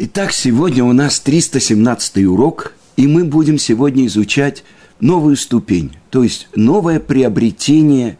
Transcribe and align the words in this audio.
Итак, 0.00 0.32
сегодня 0.32 0.84
у 0.84 0.92
нас 0.92 1.18
317 1.18 2.24
урок, 2.26 2.72
и 2.96 3.08
мы 3.08 3.24
будем 3.24 3.58
сегодня 3.58 4.06
изучать 4.06 4.62
новую 5.00 5.34
ступень, 5.34 5.96
то 6.10 6.22
есть 6.22 6.46
новое 6.54 7.00
приобретение 7.00 8.16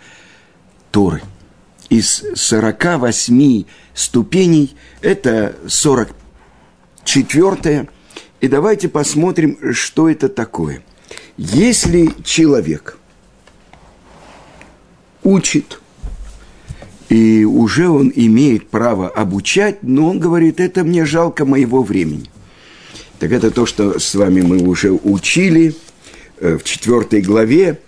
Торы. 0.91 1.23
Из 1.89 2.25
48 2.35 3.63
ступеней 3.95 4.75
это 5.03 5.55
44 5.69 7.89
и 8.41 8.49
давайте 8.49 8.89
посмотрим, 8.89 9.57
что 9.73 10.09
это 10.09 10.29
такое. 10.29 10.83
Если 11.37 12.13
человек 12.25 12.99
учит, 15.23 15.79
и 17.09 17.45
уже 17.45 17.89
он 17.89 18.13
имеет 18.15 18.69
право 18.69 19.09
обучать, 19.09 19.83
но 19.83 20.11
он 20.11 20.21
говорит, 20.21 20.61
это 20.61 20.85
мне 20.85 21.07
жалко 21.07 21.45
моего 21.45 21.83
времени. 21.83 22.27
Так 23.19 23.33
это 23.33 23.51
то, 23.51 23.67
что 23.67 23.99
с 23.99 24.15
вами 24.15 24.43
мы 24.43 24.59
уже 24.59 24.93
учили 24.93 25.75
э, 26.39 26.57
в 26.59 26.65
четвертой 26.65 27.23
главе. 27.23 27.79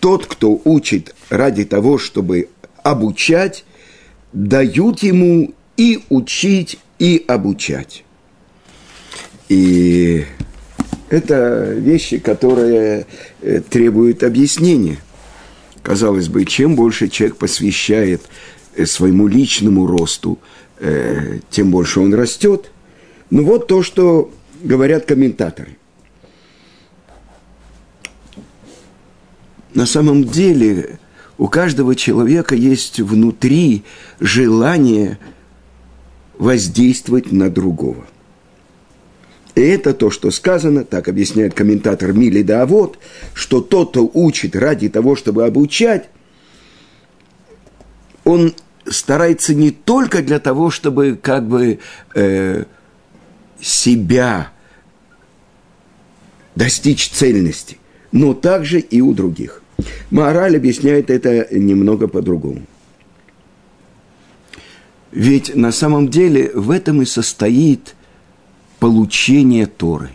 Тот, 0.00 0.26
кто 0.26 0.60
учит 0.64 1.14
ради 1.30 1.64
того, 1.64 1.98
чтобы 1.98 2.48
обучать, 2.82 3.64
дают 4.32 5.02
ему 5.02 5.54
и 5.76 6.04
учить, 6.10 6.78
и 6.98 7.24
обучать. 7.26 8.04
И 9.48 10.24
это 11.08 11.72
вещи, 11.72 12.18
которые 12.18 13.06
э, 13.40 13.60
требуют 13.60 14.22
объяснения. 14.22 14.98
Казалось 15.82 16.28
бы, 16.28 16.44
чем 16.44 16.76
больше 16.76 17.08
человек 17.08 17.36
посвящает 17.38 18.22
своему 18.84 19.26
личному 19.28 19.86
росту, 19.86 20.38
э, 20.78 21.38
тем 21.50 21.70
больше 21.70 22.00
он 22.00 22.12
растет. 22.14 22.70
Ну 23.30 23.44
вот 23.44 23.66
то, 23.68 23.82
что 23.82 24.30
говорят 24.62 25.06
комментаторы. 25.06 25.76
На 29.74 29.86
самом 29.86 30.24
деле 30.24 30.98
у 31.38 31.48
каждого 31.48 31.94
человека 31.94 32.54
есть 32.54 33.00
внутри 33.00 33.84
желание 34.20 35.18
воздействовать 36.38 37.32
на 37.32 37.50
другого– 37.50 38.06
и 39.56 39.62
это 39.62 39.94
то, 39.94 40.10
что 40.10 40.30
сказано, 40.30 40.84
так 40.84 41.08
объясняет 41.08 41.54
комментатор 41.54 42.12
Мили 42.12 42.42
Давод, 42.42 42.98
что 43.32 43.62
тот, 43.62 43.90
кто 43.90 44.08
учит 44.12 44.54
ради 44.54 44.90
того, 44.90 45.16
чтобы 45.16 45.46
обучать, 45.46 46.10
он 48.22 48.54
старается 48.90 49.54
не 49.54 49.70
только 49.70 50.22
для 50.22 50.38
того, 50.38 50.70
чтобы 50.70 51.18
как 51.20 51.46
бы 51.46 51.78
э, 52.14 52.64
себя 53.60 54.52
достичь 56.54 57.10
цельности, 57.10 57.78
но 58.12 58.34
также 58.34 58.80
и 58.80 59.00
у 59.00 59.12
других. 59.12 59.62
Мораль 60.10 60.56
объясняет 60.56 61.10
это 61.10 61.46
немного 61.50 62.08
по-другому. 62.08 62.62
Ведь 65.12 65.54
на 65.54 65.72
самом 65.72 66.08
деле 66.08 66.50
в 66.54 66.70
этом 66.70 67.02
и 67.02 67.06
состоит 67.06 67.94
получение 68.78 69.66
Торы. 69.66 70.10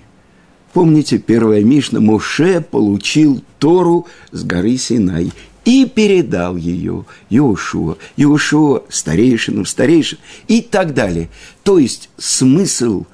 Помните, 0.74 1.18
первая 1.18 1.64
Мишна, 1.64 2.00
Моше 2.00 2.62
получил 2.62 3.44
Тору 3.60 4.08
с 4.32 4.44
горы 4.44 4.78
Синай 4.78 5.32
и 5.66 5.86
передал 5.86 6.56
ее 6.56 7.06
Иошуа, 7.30 7.98
Иошуа 8.18 8.84
старейшинам, 8.90 9.66
старейшин 9.66 10.18
и 10.48 10.62
так 10.62 10.94
далее. 10.94 11.30
То 11.64 11.78
есть 11.78 12.10
смысл 12.18 13.06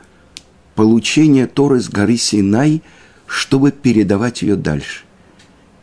получения 0.75 1.47
Торы 1.47 1.79
с 1.81 1.89
горы 1.89 2.17
Синай, 2.17 2.81
чтобы 3.25 3.71
передавать 3.71 4.41
ее 4.41 4.55
дальше. 4.55 5.03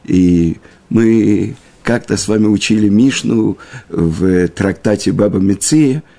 И 0.04 0.58
мы 0.88 1.56
как-то 1.82 2.16
с 2.16 2.28
вами 2.28 2.46
учили 2.46 2.88
Мишну 2.88 3.58
в 3.88 4.48
трактате 4.48 5.12
Баба 5.12 5.38
Меция– 5.38 6.02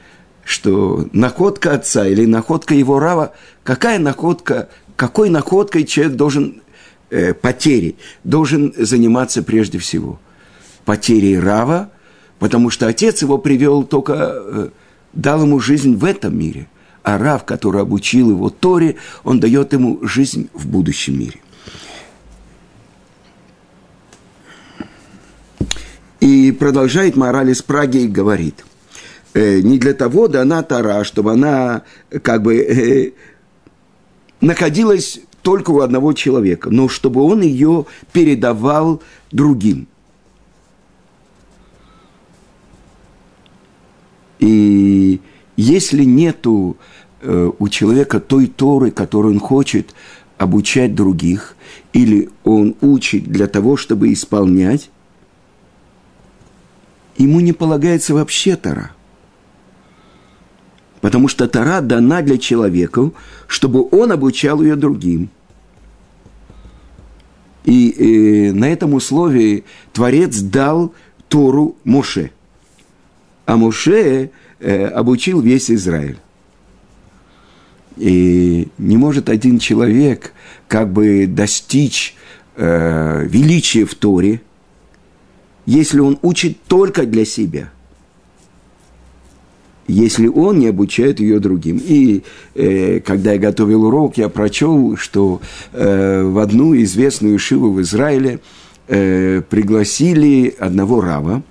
что 0.45 1.09
находка 1.11 1.73
отца 1.73 2.07
или 2.07 2.25
находка 2.25 2.75
его 2.75 2.99
рава, 2.99 3.33
какая 3.63 3.99
находка, 3.99 4.69
какой 4.95 5.29
находкой 5.29 5.83
человек 5.83 6.15
должен, 6.15 6.61
э, 7.09 7.33
потери, 7.33 7.95
должен 8.23 8.73
заниматься 8.77 9.41
прежде 9.43 9.79
всего? 9.79 10.19
Потерей 10.85 11.39
рава, 11.39 11.89
потому 12.39 12.69
что 12.69 12.87
отец 12.87 13.21
его 13.21 13.37
привел 13.37 13.83
только, 13.83 14.13
э, 14.15 14.69
дал 15.13 15.43
ему 15.43 15.59
жизнь 15.59 15.95
в 15.97 16.05
этом 16.05 16.37
мире, 16.37 16.67
а 17.03 17.17
рав, 17.17 17.43
который 17.43 17.81
обучил 17.81 18.29
его 18.29 18.49
Торе, 18.49 18.95
он 19.23 19.39
дает 19.39 19.73
ему 19.73 19.99
жизнь 20.03 20.49
в 20.53 20.67
будущем 20.67 21.19
мире. 21.19 21.39
И 26.19 26.51
продолжает 26.51 27.15
мораль 27.15 27.51
из 27.51 27.61
Праги 27.61 27.97
и 27.99 28.07
говорит– 28.07 28.63
Э, 29.35 29.59
не 29.59 29.77
для 29.77 29.93
того 29.93 30.29
дана 30.29 30.63
Тара, 30.63 31.03
чтобы 31.03 31.33
она 31.33 31.81
как 32.23 32.41
бы 32.41 32.55
э, 32.55 33.11
находилась 34.39 35.19
только 35.41 35.71
у 35.71 35.81
одного 35.81 36.13
человека, 36.13 36.69
но 36.69 36.87
чтобы 36.87 37.21
он 37.21 37.41
ее 37.41 37.85
передавал 38.13 39.03
другим. 39.33 39.89
И 44.39 45.21
если 45.55 46.03
нету 46.03 46.77
э, 47.21 47.51
у 47.57 47.69
человека 47.69 48.19
той 48.19 48.47
Торы, 48.47 48.91
которую 48.91 49.35
он 49.35 49.39
хочет 49.39 49.93
обучать 50.37 50.95
других, 50.95 51.55
или 51.93 52.29
он 52.43 52.75
учит 52.81 53.23
для 53.25 53.47
того, 53.47 53.77
чтобы 53.77 54.11
исполнять, 54.11 54.89
ему 57.17 57.39
не 57.39 57.53
полагается 57.53 58.13
вообще 58.13 58.55
Тора– 58.55 58.91
Потому 61.05 61.27
что 61.27 61.47
Тара 61.47 61.81
дана 61.81 62.23
для 62.23 62.39
человека, 62.39 63.11
чтобы 63.45 63.87
он 63.91 64.11
обучал 64.11 64.63
ее 64.63 64.75
другим. 64.75 65.29
И 67.63 67.91
э, 67.91 68.51
на 68.51 68.65
этом 68.65 68.95
условии 68.95 69.65
Творец 69.93 70.39
дал 70.39 70.95
Тору 71.27 71.75
Моше. 71.83 72.31
А 73.45 73.57
Моше 73.57 74.31
э, 74.59 74.85
обучил 74.87 75.41
весь 75.41 75.69
Израиль. 75.69 76.17
И 77.97 78.67
не 78.77 78.97
может 78.97 79.29
один 79.29 79.59
человек 79.59 80.33
как 80.67 80.91
бы 80.91 81.27
достичь 81.27 82.15
э, 82.55 83.25
величия 83.25 83.85
в 83.85 83.95
Торе, 83.95 84.41
если 85.65 85.99
он 85.99 86.19
учит 86.21 86.61
только 86.63 87.05
для 87.05 87.25
себя– 87.25 87.71
если 89.87 90.27
он 90.27 90.59
не 90.59 90.67
обучает 90.67 91.19
ее 91.19 91.39
другим. 91.39 91.81
И 91.83 92.23
э, 92.55 92.99
когда 92.99 93.33
я 93.33 93.39
готовил 93.39 93.85
урок, 93.85 94.17
я 94.17 94.29
прочел, 94.29 94.97
что 94.97 95.41
э, 95.73 96.23
в 96.23 96.39
одну 96.39 96.75
известную 96.81 97.37
шиву 97.39 97.71
в 97.71 97.81
Израиле 97.81 98.39
э, 98.87 99.41
пригласили 99.47 100.55
одного 100.57 101.01
рава, 101.01 101.43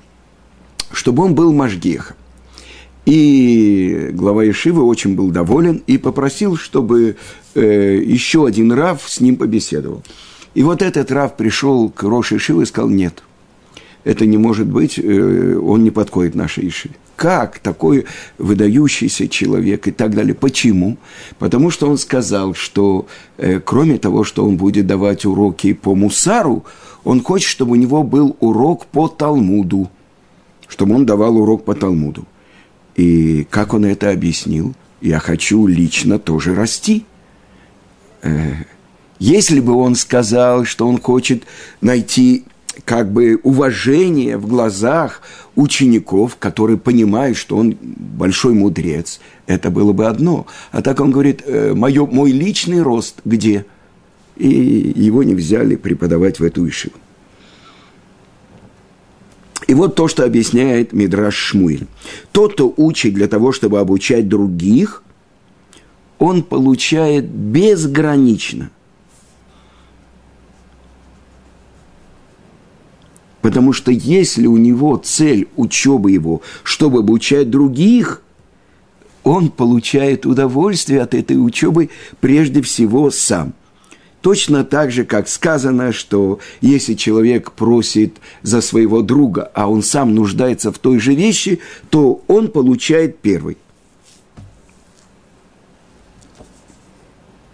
чтобы 0.95 1.25
он 1.25 1.35
был 1.35 1.53
Машгехом. 1.53 2.17
И 3.07 4.11
глава 4.13 4.49
Ишивы 4.49 4.83
очень 4.83 5.15
был 5.15 5.31
доволен 5.31 5.83
и 5.87 5.99
попросил, 5.99 6.57
чтобы 6.57 7.17
э, 7.55 8.03
еще 8.03 8.47
один 8.47 8.73
Рав 8.73 9.03
с 9.07 9.21
ним 9.21 9.37
побеседовал. 9.37 10.03
И 10.55 10.63
вот 10.63 10.81
этот 10.81 11.13
Рав 11.13 11.37
пришел 11.37 11.91
к 11.91 12.03
Роше 12.03 12.37
Ишивы 12.37 12.63
и 12.63 12.67
сказал, 12.67 12.89
нет, 12.89 13.23
это 14.05 14.25
не 14.25 14.39
может 14.39 14.67
быть, 14.67 14.99
э, 14.99 15.59
он 15.59 15.85
не 15.85 15.91
подходит 15.91 16.35
нашей 16.35 16.69
Ишиве 16.69 16.95
как 17.17 17.59
такой 17.59 18.07
выдающийся 18.39 19.29
человек 19.29 19.87
и 19.87 19.93
так 19.93 20.15
далее. 20.15 20.35
Почему? 20.35 20.97
Потому 21.39 21.71
что 21.71 21.89
он 21.89 21.99
сказал, 21.99 22.55
что 22.55 23.07
э, 23.39 23.61
кроме 23.61 23.99
того, 23.99 24.25
что 24.25 24.45
он 24.45 24.57
будет 24.57 24.87
давать 24.87 25.25
уроки 25.25 25.73
по 25.73 25.95
Мусару, 25.95 26.65
он 27.05 27.23
хочет, 27.23 27.49
чтобы 27.49 27.73
у 27.73 27.77
него 27.77 28.03
был 28.03 28.37
урок 28.41 28.87
по 28.87 29.09
Талмуду, 29.09 29.91
чтобы 30.75 30.97
он 30.97 31.07
давал 31.07 31.37
урок 31.37 31.65
по 31.65 31.77
Талмуду. 31.77 32.27
И 32.97 33.47
как 33.49 33.75
он 33.75 33.85
это 33.85 34.11
объяснил? 34.11 34.75
Я 35.01 35.21
хочу 35.21 35.69
лично 35.69 36.19
тоже 36.19 36.53
расти. 36.53 37.07
Э, 38.23 38.55
если 39.21 39.61
бы 39.61 39.75
он 39.75 39.95
сказал, 39.95 40.65
что 40.65 40.89
он 40.89 41.01
хочет 41.01 41.45
найти 41.81 42.45
как 42.85 43.13
бы 43.13 43.39
уважение 43.45 44.37
в 44.37 44.49
глазах 44.49 45.23
учеников, 45.55 46.39
которые 46.41 46.77
понимают, 46.77 47.37
что 47.37 47.57
он 47.57 47.77
большой 47.81 48.55
мудрец, 48.55 49.21
это 49.47 49.71
было 49.71 49.93
бы 49.93 50.07
одно. 50.07 50.47
А 50.73 50.83
так 50.83 50.99
он 50.99 51.13
говорит, 51.13 51.45
э, 51.47 51.73
мой 51.73 52.33
личный 52.33 52.83
рост 52.83 53.21
где? 53.25 53.65
И 54.37 54.93
его 54.97 55.23
не 55.23 55.37
взяли 55.37 55.77
преподавать 55.77 56.41
в 56.41 56.43
эту 56.43 56.69
ишиву. 56.69 56.99
И 59.67 59.75
вот 59.75 59.95
то, 59.95 60.09
что 60.09 60.25
объясняет 60.25 60.93
Мидраш 60.93 61.35
Шмуэль. 61.35 61.87
Тот, 62.33 62.55
кто 62.55 62.73
учит 62.77 63.15
для 63.15 63.29
того, 63.29 63.53
чтобы 63.53 63.81
обучать 63.81 64.29
других, 64.29 65.03
он 66.19 66.43
получает 66.43 67.29
безгранично. 67.29 68.71
Потому 73.41 73.73
что 73.73 73.91
если 73.91 74.47
у 74.47 74.57
него 74.57 74.97
цель 74.97 75.49
учебы 75.57 76.13
его, 76.13 76.41
чтобы 76.63 77.01
обучать 77.01 77.51
других, 77.51 78.23
он 79.23 79.51
получает 79.51 80.27
удовольствие 80.27 81.01
от 81.01 81.15
этой 81.15 81.35
учебы 81.35 81.91
прежде 82.21 82.61
всего 82.63 83.11
сам– 83.11 83.55
Точно 84.25 84.65
так 84.65 84.91
же, 84.91 85.05
как 85.05 85.29
сказано, 85.29 85.93
что 85.93 86.39
если 86.63 86.95
человек 86.95 87.53
просит 87.53 88.17
за 88.41 88.63
своего 88.63 89.03
друга, 89.03 89.51
а 89.53 89.69
он 89.69 89.83
сам 89.83 90.15
нуждается 90.15 90.73
в 90.73 90.79
той 90.79 90.99
же 90.99 91.15
вещи, 91.15 91.61
то 91.91 92.23
он 92.27 92.49
получает 92.49 93.19
первый. 93.19 93.59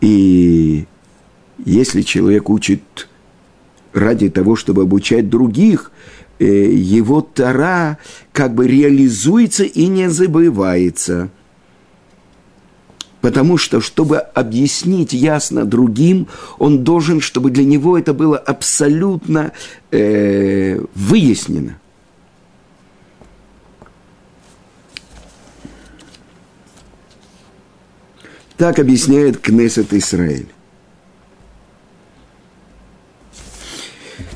И 0.01 0.87
если 1.59 2.03
человек 2.03 2.49
учит 2.49 3.09
ради 3.93 4.31
того, 4.31 4.55
чтобы 4.55 4.83
обучать 4.83 5.29
других, 5.29 5.91
э, 6.39 6.45
его 6.45 7.21
тара 7.21 7.99
как 8.33 8.55
бы 8.55 8.69
реализуется 8.69 9.65
и 9.65 9.89
не 9.89 10.09
забывается– 10.09 11.31
Потому 13.21 13.59
что, 13.59 13.81
чтобы 13.81 14.19
объяснить 14.19 15.13
ясно 15.13 15.65
другим, 15.65 16.29
он 16.59 16.85
должен, 16.85 17.21
чтобы 17.21 17.51
для 17.51 17.65
него 17.65 17.99
это 17.99 18.15
было 18.15 18.39
абсолютно 18.39 19.53
э, 19.91 20.81
выяснено. 20.95 21.79
Так 28.57 28.79
объясняет 28.79 29.39
Кнессет 29.39 29.93
Израиль. 29.95 30.49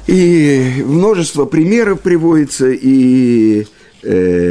И 0.06 0.82
множество 0.84 1.46
примеров 1.46 2.00
приводится, 2.00 2.70
и 2.70 3.66
э, 4.02 4.43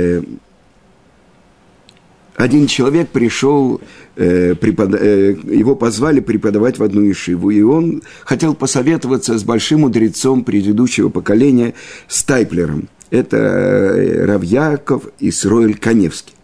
один 2.44 2.68
человек 2.68 3.10
пришел 3.10 3.81
Э, 4.16 4.54
препод... 4.54 4.94
Э, 4.94 5.36
его 5.44 5.75
позвали 5.75 6.19
преподавать 6.19 6.78
в 6.78 6.84
одну 6.84 7.10
ишиву, 7.10 7.50
и 7.50 7.62
он 7.62 8.04
хотел 8.25 8.54
посоветоваться 8.54 9.40
с 9.40 9.44
большим 9.44 9.81
мудрецом 9.81 10.44
предыдущего 10.44 11.10
поколения 11.10 11.74
Стайплером. 12.07 12.90
Это 13.10 13.38
э, 13.38 14.25
Равьяков 14.25 15.07
Исроэль 15.19 15.75
Каневский. 15.75 16.36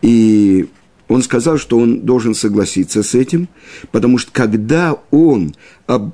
И 0.00 0.70
он 1.06 1.22
сказал, 1.22 1.58
что 1.58 1.76
он 1.78 2.00
должен 2.00 2.34
согласиться 2.34 3.02
с 3.02 3.14
этим, 3.14 3.48
потому 3.92 4.16
что 4.16 4.32
когда 4.32 4.96
он 5.10 5.54
об, 5.86 6.12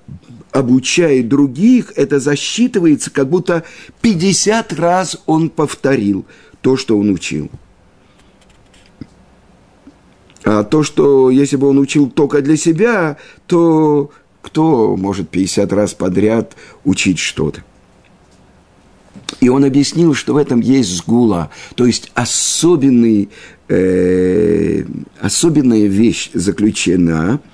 обучает 0.51 1.29
других, 1.29 1.93
это 1.95 2.19
засчитывается, 2.19 3.13
как 3.13 3.29
будто 3.29 3.63
50 4.03 4.73
раз 4.73 5.17
он 5.27 5.49
повторил 5.49 6.27
то, 6.61 6.77
что 6.77 6.99
он 6.99 7.11
учил. 7.11 7.51
А 10.45 10.65
то, 10.65 10.83
что 10.83 11.31
если 11.31 11.57
бы 11.57 11.69
он 11.69 11.79
учил 11.79 12.09
только 12.09 12.41
для 12.41 12.57
себя, 12.57 13.17
то 13.47 14.11
кто 14.43 14.97
может 14.97 15.29
50 15.29 15.73
раз 15.73 15.95
подряд 15.95 16.55
учить 16.85 17.19
что-то? 17.19 17.63
И 19.41 19.49
он 19.49 19.65
объяснил, 19.65 20.15
что 20.15 20.35
в 20.35 20.37
этом 20.37 20.61
есть 20.61 20.91
сгула, 20.91 21.51
то 21.75 21.87
есть 21.87 22.11
особенный, 22.15 23.29
э, 23.69 24.85
особенная 25.21 25.87
вещь 25.87 26.31
заключена– 26.35 27.41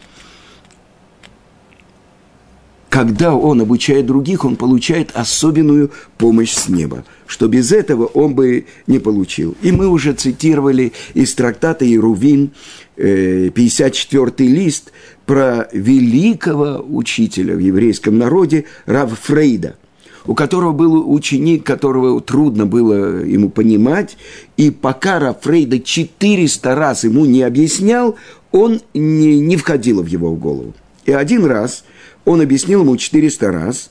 когда 2.97 3.35
он 3.35 3.61
обучает 3.61 4.07
других, 4.07 4.47
он 4.47 4.57
получает 4.57 5.11
особенную 5.13 5.91
помощь 6.17 6.55
с 6.55 6.71
неба, 6.71 7.05
что 7.27 7.47
без 7.47 7.71
этого 7.71 8.07
он 8.07 8.35
бы 8.35 8.65
не 8.87 9.01
получил. 9.01 9.55
И 9.61 9.71
мы 9.71 9.87
уже 9.87 10.15
цитировали 10.15 10.95
из 11.13 11.35
трактата 11.35 11.85
Ирувин, 11.85 12.53
54-й 12.97 14.47
э, 14.47 14.49
лист, 14.49 14.93
про 15.27 15.69
великого 15.75 16.87
учителя 16.89 17.55
в 17.55 17.59
еврейском 17.59 18.17
народе 18.17 18.65
Рав 18.87 19.13
Фрейда– 19.25 19.77
у 20.25 20.35
которого 20.35 20.73
был 20.73 21.13
ученик, 21.13 21.65
которого 21.65 22.21
трудно 22.21 22.67
было 22.67 23.23
ему 23.23 23.49
понимать, 23.49 24.17
и 24.57 24.71
пока 24.71 25.21
Раф 25.21 25.43
Фрейда 25.43 25.79
400 25.79 26.75
раз 26.75 27.05
ему 27.05 27.27
не 27.27 27.43
объяснял, 27.43 28.17
он 28.51 28.81
не, 28.93 29.39
не 29.39 29.57
входило 29.57 30.03
в 30.03 30.07
его 30.07 30.35
голову. 30.35 30.75
И 31.05 31.13
один 31.13 31.45
раз– 31.45 31.85
он 32.27 32.43
объяснил 32.43 32.83
ему 32.83 32.97
400 32.97 33.51
раз, 33.51 33.91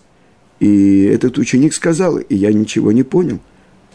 и 0.59 1.03
этот 1.05 1.39
ученик 1.39 1.73
сказал, 1.73 2.17
и 2.17 2.35
я 2.35 2.53
ничего 2.53 2.91
не 2.91 3.03
понял. 3.03 3.39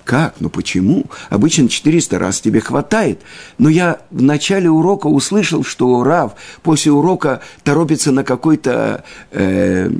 Как? 0.04 0.36
Ну 0.40 0.48
почему? 0.48 1.04
Обычно 1.28 1.68
400 1.68 2.18
раз 2.18 2.40
тебе 2.40 2.60
хватает. 2.60 3.20
Но 3.58 3.68
я 3.68 4.00
в 4.10 4.22
начале 4.22 4.68
урока 4.68 5.06
услышал, 5.06 5.62
что 5.62 6.02
Рав 6.02 6.32
после 6.62 6.90
урока 6.90 7.42
торопится 7.62 8.10
на 8.10 8.24
какой-то, 8.24 9.04
э, 9.30 9.90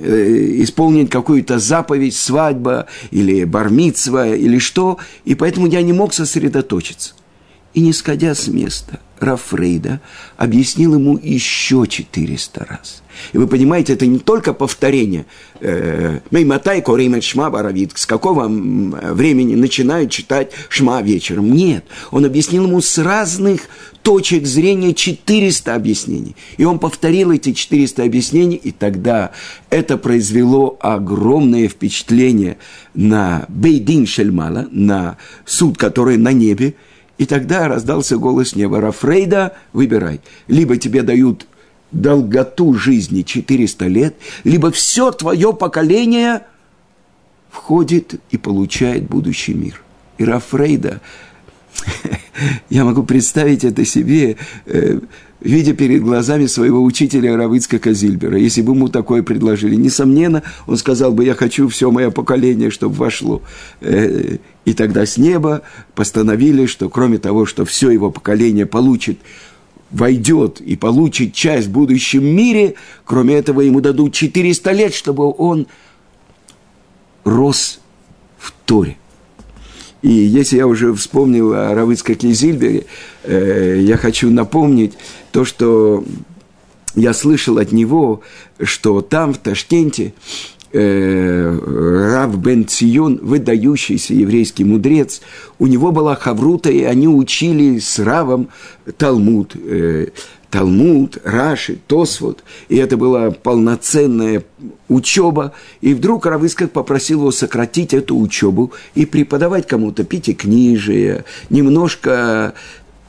э, 0.00 0.62
исполнить 0.62 1.10
какую-то 1.10 1.58
заповедь, 1.58 2.14
свадьба 2.14 2.86
или 3.10 3.42
бармитство 3.44 4.32
или 4.32 4.58
что, 4.58 4.98
и 5.24 5.34
поэтому 5.34 5.66
я 5.66 5.82
не 5.82 5.92
мог 5.92 6.12
сосредоточиться. 6.12 7.14
И 7.74 7.80
не 7.80 7.92
сходя 7.92 8.34
с 8.34 8.48
места, 8.48 9.00
Рафрейда 9.18 10.00
объяснил 10.36 10.94
ему 10.94 11.18
еще 11.22 11.86
400 11.86 12.64
раз– 12.64 13.02
и 13.32 13.38
вы 13.38 13.46
понимаете, 13.46 13.94
это 13.94 14.06
не 14.06 14.18
только 14.18 14.52
повторение. 14.52 15.26
Э, 15.60 16.20
Мейматай 16.30 16.82
Коримен 16.82 17.20
Шма 17.20 17.50
Баравит. 17.50 17.92
С 17.96 18.06
какого 18.06 18.48
времени 18.48 19.54
начинают 19.54 20.10
читать 20.10 20.52
Шма 20.68 21.02
вечером? 21.02 21.52
Нет. 21.52 21.84
Он 22.10 22.24
объяснил 22.24 22.66
ему 22.66 22.80
с 22.80 22.98
разных 22.98 23.62
точек 24.02 24.46
зрения 24.46 24.94
400 24.94 25.74
объяснений. 25.74 26.36
И 26.56 26.64
он 26.64 26.78
повторил 26.78 27.32
эти 27.32 27.52
400 27.52 28.04
объяснений, 28.04 28.56
и 28.56 28.70
тогда 28.70 29.32
это 29.70 29.98
произвело 29.98 30.78
огромное 30.80 31.68
впечатление 31.68 32.58
на 32.94 33.44
Бейдин 33.48 34.06
Шельмала, 34.06 34.68
на 34.70 35.18
суд, 35.44 35.76
который 35.76 36.16
на 36.16 36.32
небе, 36.32 36.74
и 37.18 37.26
тогда 37.26 37.68
раздался 37.68 38.16
голос 38.16 38.54
неба. 38.54 38.80
Рафрейда, 38.80 39.56
выбирай. 39.72 40.20
Либо 40.46 40.76
тебе 40.76 41.02
дают 41.02 41.46
долготу 41.90 42.74
жизни 42.74 43.22
400 43.22 43.86
лет, 43.86 44.16
либо 44.44 44.70
все 44.70 45.10
твое 45.10 45.52
поколение 45.52 46.42
входит 47.50 48.20
и 48.30 48.36
получает 48.36 49.04
будущий 49.04 49.54
мир. 49.54 49.82
И 50.18 50.24
Рафрейда, 50.24 51.00
я 52.70 52.84
могу 52.84 53.02
представить 53.02 53.64
это 53.64 53.84
себе, 53.84 54.36
э, 54.66 55.00
видя 55.40 55.74
перед 55.74 56.02
глазами 56.02 56.46
своего 56.46 56.82
учителя 56.82 57.36
Равыцка 57.36 57.78
Казильбера. 57.78 58.38
Если 58.38 58.62
бы 58.62 58.72
ему 58.72 58.88
такое 58.88 59.22
предложили, 59.22 59.74
несомненно, 59.74 60.42
он 60.66 60.76
сказал 60.76 61.12
бы, 61.12 61.24
я 61.24 61.34
хочу 61.34 61.68
все 61.68 61.90
мое 61.90 62.10
поколение, 62.10 62.70
чтобы 62.70 62.94
вошло. 62.94 63.42
Э, 63.80 64.38
и 64.64 64.74
тогда 64.74 65.06
с 65.06 65.16
неба 65.16 65.62
постановили, 65.94 66.66
что 66.66 66.88
кроме 66.88 67.18
того, 67.18 67.46
что 67.46 67.64
все 67.64 67.90
его 67.90 68.10
поколение 68.10 68.66
получит 68.66 69.18
войдет 69.90 70.60
и 70.60 70.76
получит 70.76 71.32
часть 71.32 71.68
в 71.68 71.70
будущем 71.70 72.24
мире, 72.24 72.74
кроме 73.06 73.34
этого 73.36 73.62
ему 73.62 73.80
дадут 73.80 74.12
400 74.12 74.72
лет, 74.72 74.92
чтобы 74.92 75.32
он 75.32 75.66
рос 77.24 77.80
в 78.38 78.52
Торе. 78.66 78.98
И 80.02 80.10
если 80.10 80.58
я 80.58 80.66
уже 80.66 80.94
вспомнил 80.94 81.52
о 81.52 81.74
Равыцкаке 81.74 82.32
Зильбере, 82.32 82.86
э, 83.24 83.80
я 83.82 83.96
хочу 83.96 84.30
напомнить 84.30 84.94
то, 85.32 85.44
что 85.44 86.04
я 86.94 87.12
слышал 87.12 87.58
от 87.58 87.72
него, 87.72 88.22
что 88.62 89.00
там, 89.00 89.34
в 89.34 89.38
Ташкенте, 89.38 90.14
э, 90.72 92.10
Рав 92.12 92.38
Бен 92.38 92.66
Цион, 92.66 93.18
выдающийся 93.22 94.14
еврейский 94.14 94.64
мудрец, 94.64 95.20
у 95.58 95.66
него 95.66 95.90
была 95.90 96.14
хаврута, 96.14 96.70
и 96.70 96.82
они 96.82 97.08
учили 97.08 97.78
с 97.78 97.98
Равом 97.98 98.48
Талмуд, 98.98 99.56
э, 99.56 100.08
Талмуд, 100.50 101.18
Раши, 101.24 101.78
Тосфот, 101.86 102.42
и 102.68 102.76
это 102.76 102.96
была 102.96 103.30
полноценная 103.30 104.44
учеба, 104.88 105.52
и 105.80 105.92
вдруг 105.92 106.26
Равыскак 106.26 106.72
попросил 106.72 107.20
его 107.20 107.30
сократить 107.30 107.92
эту 107.92 108.18
учебу 108.18 108.72
и 108.94 109.04
преподавать 109.04 109.66
кому-то 109.66 110.04
пятикнижие, 110.04 111.24
немножко 111.50 112.54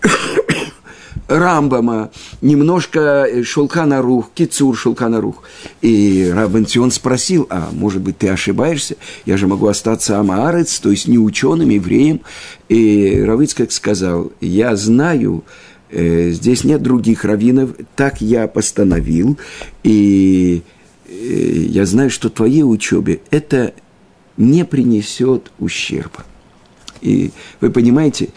Рамбама, 1.29 2.09
немножко 2.41 3.25
э, 3.29 3.43
Шулхана 3.43 4.01
Рух, 4.01 4.31
Кицур 4.33 4.75
Шулхана 4.75 5.21
Рух. 5.21 5.43
И 5.81 6.29
Рабенцион 6.33 6.91
спросил, 6.91 7.45
а 7.49 7.69
может 7.71 8.01
быть 8.01 8.17
ты 8.17 8.29
ошибаешься? 8.29 8.95
Я 9.25 9.37
же 9.37 9.47
могу 9.47 9.67
остаться 9.67 10.19
Амаарец, 10.19 10.79
то 10.79 10.89
есть 10.89 11.07
не 11.07 11.19
ученым, 11.19 11.69
евреем. 11.69 12.21
И 12.67 13.21
Равыцкак 13.21 13.71
сказал, 13.71 14.31
я 14.41 14.75
знаю, 14.75 15.43
здесь 15.91 16.63
нет 16.63 16.81
других 16.81 17.25
раввинов, 17.25 17.71
так 17.95 18.21
я 18.21 18.47
постановил, 18.47 19.37
и 19.83 20.61
э, 21.07 21.11
я 21.11 21.85
знаю, 21.85 22.09
что 22.09 22.29
твоей 22.29 22.63
учебе 22.63 23.21
это 23.31 23.73
не 24.37 24.65
принесет 24.65 25.51
ущерба. 25.59 26.25
И 27.01 27.31
вы 27.61 27.71
понимаете, 27.71 28.29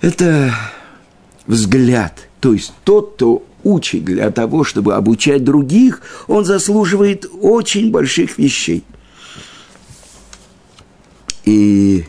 это 0.00 0.54
взгляд, 1.46 2.28
то 2.40 2.52
есть 2.52 2.72
тот, 2.84 3.14
кто 3.14 3.44
учит 3.62 4.04
для 4.04 4.30
того, 4.30 4.64
чтобы 4.64 4.94
обучать 4.94 5.44
других, 5.44 6.02
он 6.26 6.44
заслуживает 6.44 7.26
очень 7.40 7.90
больших 7.90 8.38
вещей. 8.38 8.84
И 11.44 12.04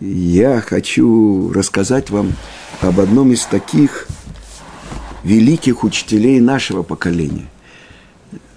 я 0.00 0.60
хочу 0.60 1.52
рассказать 1.52 2.10
вам 2.10 2.32
об 2.80 3.00
одном 3.00 3.32
из 3.32 3.44
таких 3.44 4.08
великих 5.22 5.84
учителей 5.84 6.40
нашего 6.40 6.82
поколения. 6.82 7.48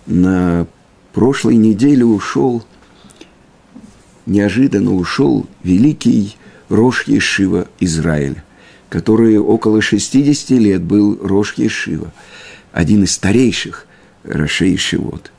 На 0.06 0.68
прошлой 1.14 1.56
неделе 1.56 2.06
ушел, 2.06 2.64
неожиданно 4.26 4.94
ушел 4.94 5.46
великий 5.64 6.38
Рош 6.70 7.04
Ешива 7.08 7.68
Израиля, 7.80 8.44
который 8.90 9.38
около 9.38 9.82
60 9.82 10.52
лет 10.52 10.82
был 10.82 11.20
Рош 11.22 11.56
Ешива, 11.56 12.14
один 12.72 13.04
из 13.04 13.14
старейших 13.14 13.86
Рошей 14.24 14.78
Шивот, 14.78 15.32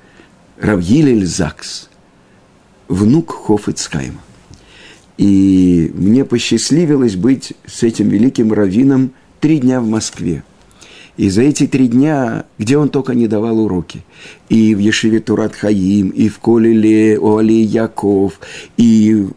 Равгилель 0.58 1.26
Закс, 1.26 1.88
внук 2.88 3.34
Хофицхайма. 3.46 4.20
И 5.16 5.92
мне 5.94 6.24
посчастливилось 6.24 7.16
быть 7.16 7.52
с 7.66 7.82
этим 7.82 8.08
великим 8.08 8.52
раввином 8.52 9.12
три 9.40 9.58
дня 9.58 9.80
в 9.80 9.86
Москве. 9.86 10.42
И 11.16 11.30
за 11.30 11.42
эти 11.42 11.68
три 11.68 11.86
дня, 11.86 12.44
где 12.58 12.76
он 12.76 12.88
только 12.88 13.14
не 13.14 13.28
давал 13.28 13.60
уроки, 13.60 14.04
и 14.48 14.74
в 14.74 14.78
Ешиве 14.78 15.20
Турат 15.20 15.54
Хаим, 15.54 16.08
и 16.08 16.28
в 16.28 16.40
Колеле 16.40 17.16
Оали 17.18 17.52
Яков, 17.52 18.40
и 18.76 19.28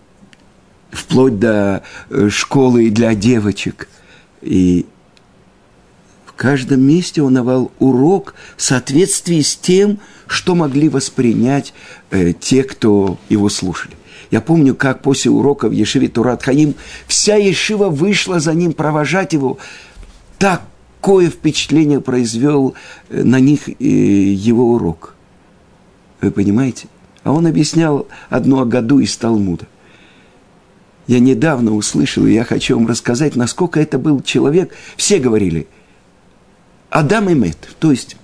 вплоть 0.90 1.38
до 1.38 1.84
э, 2.10 2.30
школы 2.30 2.90
для 2.90 3.14
девочек. 3.14 3.88
И 4.42 4.88
в 6.26 6.34
каждом 6.34 6.82
месте 6.82 7.22
он 7.22 7.36
давал 7.36 7.72
урок 7.78 8.34
в 8.56 8.62
соответствии 8.64 9.42
с 9.42 9.56
тем, 9.56 10.00
что 10.26 10.56
могли 10.56 10.90
воспринять 10.90 11.74
э, 12.10 12.34
те, 12.34 12.64
кто 12.64 13.20
его 13.30 13.50
слушали. 13.50 13.94
Я 14.32 14.42
помню, 14.42 14.76
как 14.76 15.02
после 15.02 15.32
урока 15.32 15.70
в 15.70 15.72
Ешиве 15.72 16.10
Турат 16.10 16.44
Хаим 16.44 16.76
вся 17.08 17.36
Ешива 17.36 17.90
вышла 17.90 18.40
за 18.40 18.54
ним 18.54 18.74
провожать 18.74 19.34
его. 19.34 19.58
Такое 20.38 21.30
впечатление 21.30 22.02
произвел 22.02 22.74
э, 23.10 23.24
на 23.24 23.40
них 23.40 23.70
э, 23.70 23.74
его 23.80 24.74
урок. 24.74 25.16
Вы 26.22 26.32
понимаете? 26.32 26.88
А 27.24 27.32
он 27.32 27.48
объяснял 27.48 28.08
одну 28.30 28.64
году 28.66 29.00
из 29.00 29.16
Талмуда. 29.18 29.68
Я 31.08 31.20
недавно 31.20 31.74
услышал, 31.74 32.26
и 32.26 32.34
я 32.34 32.44
хочу 32.44 32.78
вам 32.78 32.88
рассказать, 32.88 33.38
насколько 33.38 33.80
это 33.80 33.98
был 33.98 34.22
человек. 34.22 34.74
Все 34.98 35.20
говорили, 35.20 35.68
Адам 36.90 37.30
и 37.30 37.34
Мет, 37.34 37.58
то 37.80 37.92
есть 37.92 38.18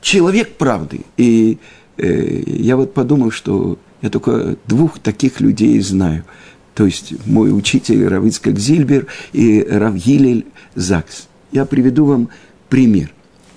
человек 0.00 0.56
правды. 0.56 1.00
И 1.18 1.58
э, 1.98 2.42
я 2.46 2.76
вот 2.76 2.94
подумал, 2.94 3.30
что 3.30 3.78
я 4.06 4.10
только 4.10 4.56
двух 4.66 4.98
таких 4.98 5.40
людей 5.40 5.78
знаю. 5.80 6.24
То 6.74 6.86
есть 6.86 7.14
мой 7.26 7.56
учитель 7.56 8.06
Равицкак 8.06 8.58
Зильбер 8.58 9.06
и 9.32 9.62
Равгилель 9.62 10.46
Закс. 10.74 11.28
Я 11.52 11.64
приведу 11.64 12.04
вам 12.06 12.28
пример. 12.68 13.12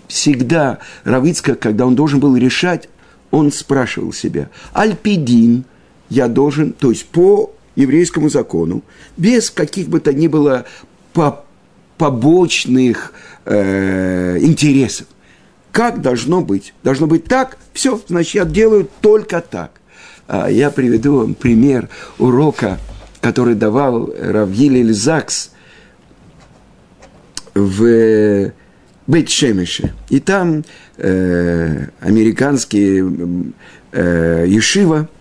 Всегда 0.08 0.79
Равицка, 1.03 1.56
когда 1.56 1.86
он 1.86 1.96
должен 1.96 2.20
был 2.20 2.36
решать, 2.36 2.89
он 3.29 3.51
спрашивал 3.51 4.12
себя, 4.12 4.50
альпидин 4.74 5.65
я 6.10 6.27
должен, 6.27 6.74
то 6.74 6.89
есть 6.89 7.06
по 7.06 7.53
еврейскому 7.75 8.29
закону, 8.29 8.82
без 9.18 9.51
каких 9.51 9.88
бы 9.88 10.00
то 10.00 10.12
ни 10.13 10.27
было 10.27 10.65
по 11.13 11.46
побочных 12.00 13.13
э, 13.46 14.39
интересов. 14.39 15.06
Как 15.72 16.01
должно 16.01 16.41
быть? 16.41 16.74
Должно 16.82 17.06
быть 17.06 17.25
так, 17.25 17.60
все, 17.74 18.01
значит, 18.08 18.34
я 18.34 18.46
делаю 18.46 18.89
только 19.01 19.41
так. 19.41 19.78
А 20.31 20.48
я 20.48 20.69
приведу 20.69 21.17
вам 21.17 21.33
пример 21.33 21.89
урока, 22.19 22.77
который 23.19 23.55
давал 23.55 24.13
Равгилель 24.15 24.93
Закс 24.93 25.50
в 27.55 28.51
Бейт-Шемеше. 29.07 29.91
И 30.09 30.19
там 30.19 30.63
э, 30.98 31.88
американский 32.00 33.03
э, 33.91 34.45
Ешива– 34.48 35.09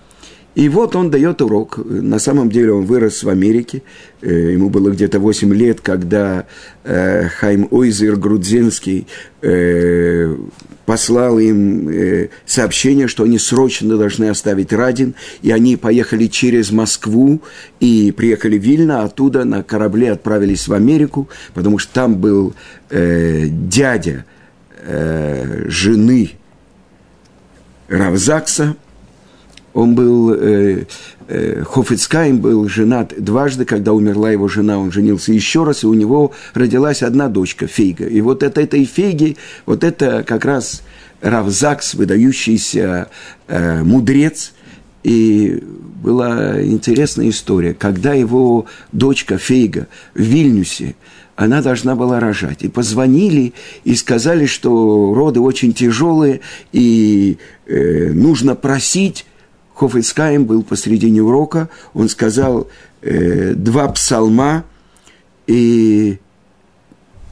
и 0.58 0.68
вот 0.68 0.96
он 0.96 1.08
дает 1.08 1.40
урок. 1.40 1.78
На 1.84 2.18
самом 2.18 2.50
деле 2.50 2.72
он 2.72 2.84
вырос 2.84 3.22
в 3.22 3.28
Америке. 3.28 3.82
Э, 4.22 4.50
ему 4.54 4.70
было 4.70 4.90
где-то 4.90 5.20
8 5.20 5.54
лет, 5.54 5.80
когда 5.80 6.46
э, 6.82 7.28
Хайм 7.28 7.68
Ойзер 7.70 8.16
Грудзинский 8.16 9.06
э, 9.40 10.36
послал 10.84 11.38
им 11.38 12.28
сообщение, 12.44 13.06
что 13.06 13.22
они 13.22 13.38
срочно 13.38 13.96
должны 13.96 14.24
оставить 14.24 14.72
Радин. 14.72 15.14
И 15.42 15.52
они 15.52 15.76
поехали 15.76 16.26
через 16.26 16.72
Москву 16.72 17.40
и 17.78 18.10
приехали 18.10 18.58
в 18.58 18.62
Вильно. 18.62 19.04
Оттуда 19.04 19.44
на 19.44 19.62
корабле 19.62 20.10
отправились 20.10 20.66
в 20.66 20.72
Америку, 20.72 21.28
потому 21.54 21.78
что 21.78 21.92
там 21.94 22.16
был 22.16 22.54
дядя 22.90 24.24
жены 25.68 26.30
Равзакса– 27.88 28.74
он 29.78 29.94
был, 29.94 30.34
э, 30.34 30.86
э, 31.28 31.62
Хофицкайм 31.64 32.38
был 32.38 32.68
женат 32.68 33.14
дважды, 33.16 33.64
когда 33.64 33.92
умерла 33.92 34.32
его 34.32 34.48
жена, 34.48 34.76
он 34.76 34.90
женился 34.90 35.32
еще 35.32 35.62
раз, 35.62 35.84
и 35.84 35.86
у 35.86 35.94
него 35.94 36.32
родилась 36.52 37.04
одна 37.04 37.28
дочка, 37.28 37.68
Фейга. 37.68 38.06
И 38.06 38.20
вот 38.20 38.42
это 38.42 38.60
этой 38.60 38.84
Фейги, 38.84 39.36
вот 39.66 39.84
это 39.84 40.24
как 40.26 40.44
раз 40.44 40.82
Равзакс, 41.20 41.94
выдающийся 41.94 43.08
э, 43.46 43.84
мудрец, 43.84 44.52
и 45.04 45.62
была 46.02 46.60
интересная 46.60 47.28
история, 47.28 47.72
когда 47.72 48.14
его 48.14 48.66
дочка 48.90 49.38
Фейга 49.38 49.86
в 50.12 50.22
Вильнюсе, 50.22 50.96
она 51.36 51.62
должна 51.62 51.94
была 51.94 52.18
рожать. 52.18 52.64
И 52.64 52.68
позвонили 52.68 53.54
и 53.84 53.94
сказали, 53.94 54.46
что 54.46 55.14
роды 55.14 55.38
очень 55.38 55.72
тяжелые, 55.72 56.40
и 56.72 57.38
э, 57.66 58.10
нужно 58.12 58.56
просить 58.56 59.24
Хофицкаем 59.78 60.44
был 60.44 60.64
посредине 60.64 61.22
урока, 61.22 61.68
он 61.94 62.08
сказал 62.08 62.66
э, 63.00 63.54
два 63.54 63.86
псалма 63.86 64.64
и 65.46 66.18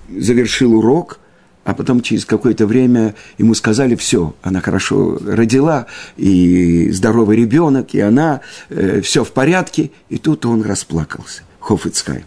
завершил 0.09 0.75
урок, 0.75 1.19
а 1.65 1.75
потом 1.75 2.03
через 2.03 2.25
какое-то 2.25 2.69
время 2.69 3.17
ему 3.37 3.55
сказали, 3.55 3.97
все, 3.97 4.37
она 4.43 4.61
хорошо 4.61 5.19
родила, 5.27 5.87
и 6.17 6.89
здоровый 6.93 7.37
ребенок, 7.37 7.95
и 7.95 8.01
она, 8.01 8.43
э, 8.69 9.01
все 9.01 9.25
в 9.25 9.33
порядке, 9.33 9.91
и 10.09 10.17
тут 10.17 10.47
он 10.47 10.63
расплакался, 10.63 11.43
Хофицкай. 11.59 12.25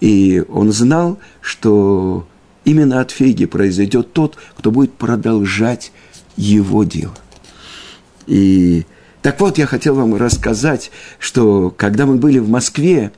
И 0.00 0.42
он 0.48 0.72
знал, 0.72 1.18
что 1.42 2.26
именно 2.64 3.02
от 3.02 3.10
Фейги 3.10 3.44
произойдет 3.44 4.14
тот, 4.14 4.38
кто 4.56 4.70
будет 4.70 4.94
продолжать 4.94 5.92
его 6.38 6.84
дело. 6.84 7.18
И 8.26 8.86
так 9.22 9.40
вот, 9.40 9.58
я 9.58 9.66
хотел 9.66 9.94
вам 9.94 10.14
рассказать, 10.16 10.90
что 11.18 11.72
когда 11.76 12.06
мы 12.06 12.16
были 12.16 12.38
в 12.38 12.48
Москве, 12.48 13.12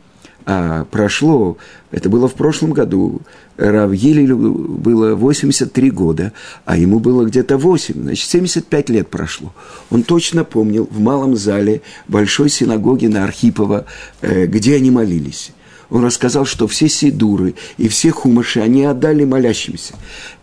а 0.46 0.84
прошло, 0.84 1.58
это 1.90 2.08
было 2.08 2.26
в 2.26 2.34
прошлом 2.34 2.72
году, 2.72 3.20
Равгилелю 3.56 4.36
было 4.36 5.14
83 5.14 5.90
года, 5.90 6.32
а 6.64 6.78
ему 6.78 6.98
было 6.98 7.24
где-то 7.24 7.58
8, 7.58 7.94
значит, 7.94 8.28
75 8.28 8.88
лет 8.88 9.08
прошло. 9.08 9.52
Он 9.90 10.02
точно 10.02 10.44
помнил 10.44 10.88
в 10.90 10.98
малом 10.98 11.36
зале 11.36 11.82
большой 12.08 12.48
синагоги 12.48 13.06
на 13.06 13.24
Архипова, 13.24 13.84
э, 14.22 14.46
где 14.46 14.76
они 14.76 14.90
молились. 14.90 15.52
Он 15.90 16.04
рассказал, 16.04 16.46
что 16.46 16.66
все 16.68 16.88
сидуры 16.88 17.54
и 17.76 17.88
все 17.88 18.10
хумаши 18.12 18.60
они 18.60 18.84
отдали 18.84 19.24
молящимся. 19.24 19.94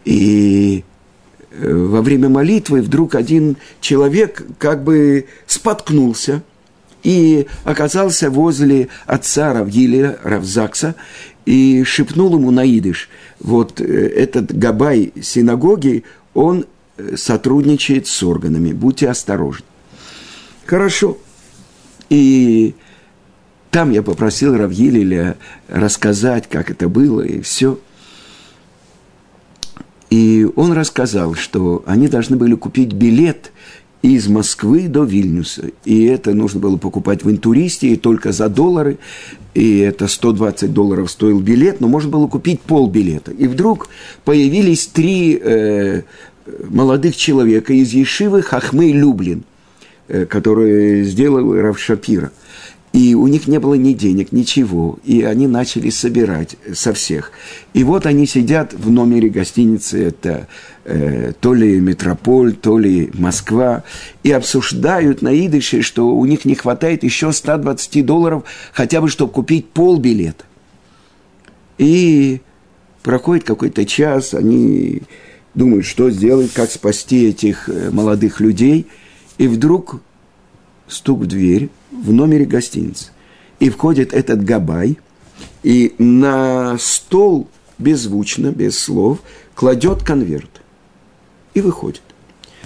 И 0.05 0.83
во 1.59 2.01
время 2.01 2.29
молитвы 2.29 2.81
вдруг 2.81 3.15
один 3.15 3.57
человек 3.81 4.43
как 4.59 4.83
бы 4.83 5.27
споткнулся 5.45 6.43
и 7.03 7.47
оказался 7.63 8.29
возле 8.29 8.89
отца 9.05 9.53
Равгилия, 9.53 10.19
Равзакса, 10.23 10.95
и 11.45 11.83
шепнул 11.85 12.35
ему 12.37 12.51
на 12.51 12.65
идыш, 12.65 13.09
вот 13.39 13.79
э, 13.79 13.85
этот 13.85 14.53
габай 14.57 15.13
синагоги, 15.21 16.03
он 16.33 16.65
э, 16.97 17.15
сотрудничает 17.15 18.07
с 18.07 18.21
органами, 18.23 18.73
будьте 18.73 19.09
осторожны. 19.09 19.65
Хорошо. 20.65 21.17
И 22.09 22.75
там 23.71 23.91
я 23.91 24.03
попросил 24.03 24.57
Равгилия 24.57 25.37
рассказать, 25.69 26.49
как 26.49 26.69
это 26.69 26.89
было, 26.89 27.21
и 27.21 27.39
все. 27.41 27.79
И 30.09 30.47
он 30.55 30.73
рассказал, 30.73 31.35
что 31.35 31.83
они 31.85 32.07
должны 32.07 32.37
были 32.37 32.55
купить 32.55 32.93
билет 32.93 33.51
из 34.01 34.27
Москвы 34.27 34.87
до 34.87 35.03
Вильнюса. 35.03 35.71
И 35.83 36.05
это 36.05 36.33
нужно 36.33 36.59
было 36.59 36.77
покупать 36.77 37.23
в 37.23 37.31
интуристе, 37.31 37.89
и 37.89 37.95
только 37.97 38.31
за 38.31 38.47
доллары. 38.47 38.97
И 39.53 39.79
это 39.79 40.07
120 40.07 40.71
долларов 40.71 41.11
стоил 41.11 41.39
билет, 41.39 41.81
но 41.81 41.87
можно 41.87 42.11
было 42.11 42.27
купить 42.27 42.61
полбилета. 42.61 43.31
И 43.31 43.47
вдруг 43.47 43.89
появились 44.23 44.87
три 44.87 45.37
э, 45.41 46.03
молодых 46.69 47.17
человека 47.17 47.73
из 47.73 47.91
Ешивы 47.91 48.43
Хахмы 48.43 48.91
Люблин, 48.91 49.43
э, 50.07 50.25
которые 50.25 51.03
сделал 51.03 51.53
Рав 51.53 51.79
Шапира– 51.79 52.31
и 52.97 53.13
у 53.13 53.27
них 53.27 53.47
не 53.47 53.59
было 53.59 53.75
ни 53.75 53.93
денег, 53.93 54.31
ничего. 54.31 54.97
И 55.03 55.21
они 55.21 55.45
начали 55.45 55.91
собирать 55.91 56.55
со 56.73 56.93
всех. 56.93 57.31
И 57.75 57.83
вот 57.83 58.07
они 58.07 58.25
сидят 58.25 58.73
в 58.73 58.89
номере 58.89 59.29
гостиницы, 59.29 60.03
это 60.05 60.47
э, 60.83 61.33
то 61.39 61.53
ли 61.53 61.79
Метрополь, 61.79 62.55
то 62.55 62.79
ли 62.79 63.11
Москва, 63.13 63.83
и 64.23 64.31
обсуждают 64.31 65.21
на 65.21 65.29
идыше, 65.29 65.83
что 65.83 66.09
у 66.09 66.25
них 66.25 66.43
не 66.43 66.55
хватает 66.55 67.03
еще 67.03 67.31
120 67.31 68.03
долларов, 68.03 68.45
хотя 68.73 68.99
бы, 68.99 69.09
чтобы 69.09 69.31
купить 69.31 69.69
полбилета. 69.69 70.45
И 71.77 72.41
проходит 73.03 73.43
какой-то 73.43 73.85
час, 73.85 74.33
они 74.33 75.03
думают, 75.53 75.85
что 75.85 76.09
сделать, 76.09 76.51
как 76.51 76.71
спасти 76.71 77.27
этих 77.27 77.69
э, 77.69 77.91
молодых 77.91 78.39
людей. 78.39 78.87
И 79.37 79.47
вдруг 79.47 80.01
стук 80.87 81.19
в 81.19 81.25
дверь, 81.27 81.69
в 81.91 82.11
номере 82.11 82.45
гостиницы. 82.45 83.11
И 83.59 83.69
входит 83.69 84.13
этот 84.13 84.43
габай, 84.43 84.97
и 85.63 85.95
на 85.97 86.77
стол 86.79 87.47
беззвучно, 87.77 88.51
без 88.51 88.77
слов, 88.77 89.19
кладет 89.55 90.03
конверт. 90.03 90.61
И 91.53 91.61
выходит. 91.61 92.01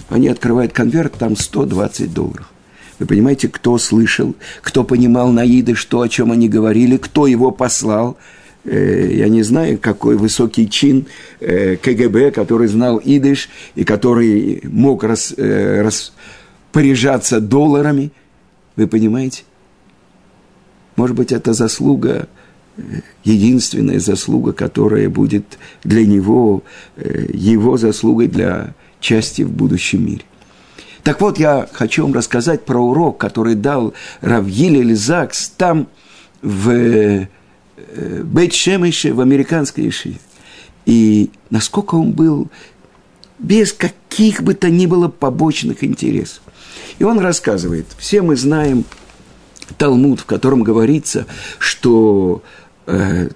Они 0.08 0.28
открывают 0.28 0.72
конверт, 0.72 1.14
там 1.18 1.36
120 1.36 2.12
долларов. 2.12 2.50
Вы 2.98 3.06
понимаете, 3.06 3.48
кто 3.48 3.78
слышал, 3.78 4.34
кто 4.60 4.84
понимал 4.84 5.32
на 5.32 5.44
идыш 5.44 5.84
то, 5.86 6.02
о 6.02 6.08
чем 6.08 6.30
они 6.30 6.48
говорили, 6.48 6.98
кто 6.98 7.26
его 7.26 7.50
послал. 7.50 8.18
Э, 8.64 9.10
я 9.10 9.28
не 9.28 9.42
знаю, 9.42 9.78
какой 9.78 10.16
высокий 10.16 10.68
чин 10.68 11.06
э, 11.40 11.76
КГБ, 11.76 12.32
который 12.32 12.68
знал 12.68 13.00
идыш 13.02 13.48
и 13.74 13.84
который 13.84 14.60
мог 14.64 15.02
рас, 15.04 15.34
э, 15.36 15.82
распоряжаться 15.82 17.40
долларами– 17.40 18.12
вы 18.76 18.86
понимаете? 18.86 19.44
Может 20.96 21.16
быть, 21.16 21.32
это 21.32 21.52
заслуга, 21.52 22.28
э, 22.76 22.82
единственная 23.24 23.98
заслуга, 23.98 24.52
которая 24.52 25.08
будет 25.08 25.58
для 25.84 26.06
него, 26.06 26.62
э, 26.96 27.26
его 27.32 27.76
заслугой 27.76 28.28
для 28.28 28.74
части 29.00 29.42
в 29.42 29.50
будущем 29.50 30.06
мире. 30.06 30.22
Так 31.02 31.20
вот, 31.20 31.38
я 31.38 31.68
хочу 31.72 32.04
вам 32.04 32.12
рассказать 32.12 32.64
про 32.64 32.78
урок, 32.78 33.18
который 33.18 33.54
дал 33.54 33.94
Равгиль 34.20 34.94
Закс 34.94 35.48
там, 35.48 35.88
в 36.42 36.70
э, 36.70 37.28
Бейт-Шемеше, 38.22 39.12
в 39.12 39.20
американской 39.20 39.84
Ешиве. 39.84 40.18
И 40.86 41.30
насколько 41.50 41.94
он 41.96 42.12
был 42.12 42.48
без 43.38 43.72
каких 43.72 44.42
бы 44.42 44.54
то 44.54 44.70
ни 44.70 44.86
было 44.86 45.08
побочных 45.08 45.84
интересов. 45.84 46.42
И 46.98 47.04
он 47.04 47.18
рассказывает, 47.18 47.86
все 47.98 48.22
мы 48.22 48.36
знаем 48.36 48.84
Талмуд, 49.78 50.20
в 50.20 50.26
котором 50.26 50.62
говорится, 50.62 51.26
что 51.58 52.42
э, 52.86 53.28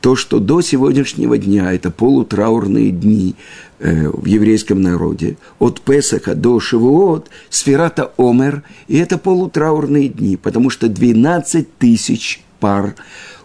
то, 0.00 0.16
что 0.16 0.38
до 0.38 0.60
сегодняшнего 0.60 1.38
дня, 1.38 1.72
это 1.72 1.90
полутраурные 1.90 2.90
дни 2.90 3.34
э, 3.78 4.08
в 4.08 4.24
еврейском 4.26 4.80
народе, 4.80 5.36
от 5.58 5.80
Песаха 5.80 6.34
до 6.34 6.60
Шивуот, 6.60 7.28
Сферата 7.50 8.12
Омер, 8.16 8.62
и 8.86 8.98
это 8.98 9.18
полутраурные 9.18 10.08
дни, 10.08 10.36
потому 10.36 10.70
что 10.70 10.88
12 10.88 11.78
тысяч 11.78 12.42
пар 12.60 12.94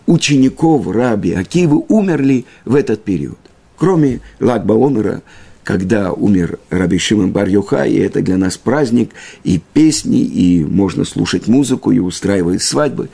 учеников 0.05 0.87
Раби 0.87 1.33
Акивы 1.33 1.83
умерли 1.87 2.45
в 2.65 2.75
этот 2.75 3.03
период. 3.03 3.37
Кроме 3.77 4.21
Лагба 4.39 4.73
Омера, 4.73 5.21
когда 5.63 6.11
умер 6.11 6.59
Раби 6.69 6.97
Шимон 6.97 7.31
бар 7.31 7.47
и 7.47 7.95
это 7.95 8.21
для 8.21 8.37
нас 8.37 8.57
праздник, 8.57 9.11
и 9.43 9.61
песни, 9.73 10.19
и 10.19 10.63
можно 10.63 11.05
слушать 11.05 11.47
музыку, 11.47 11.91
и 11.91 11.99
устраивать 11.99 12.61
свадьбы. 12.61 13.09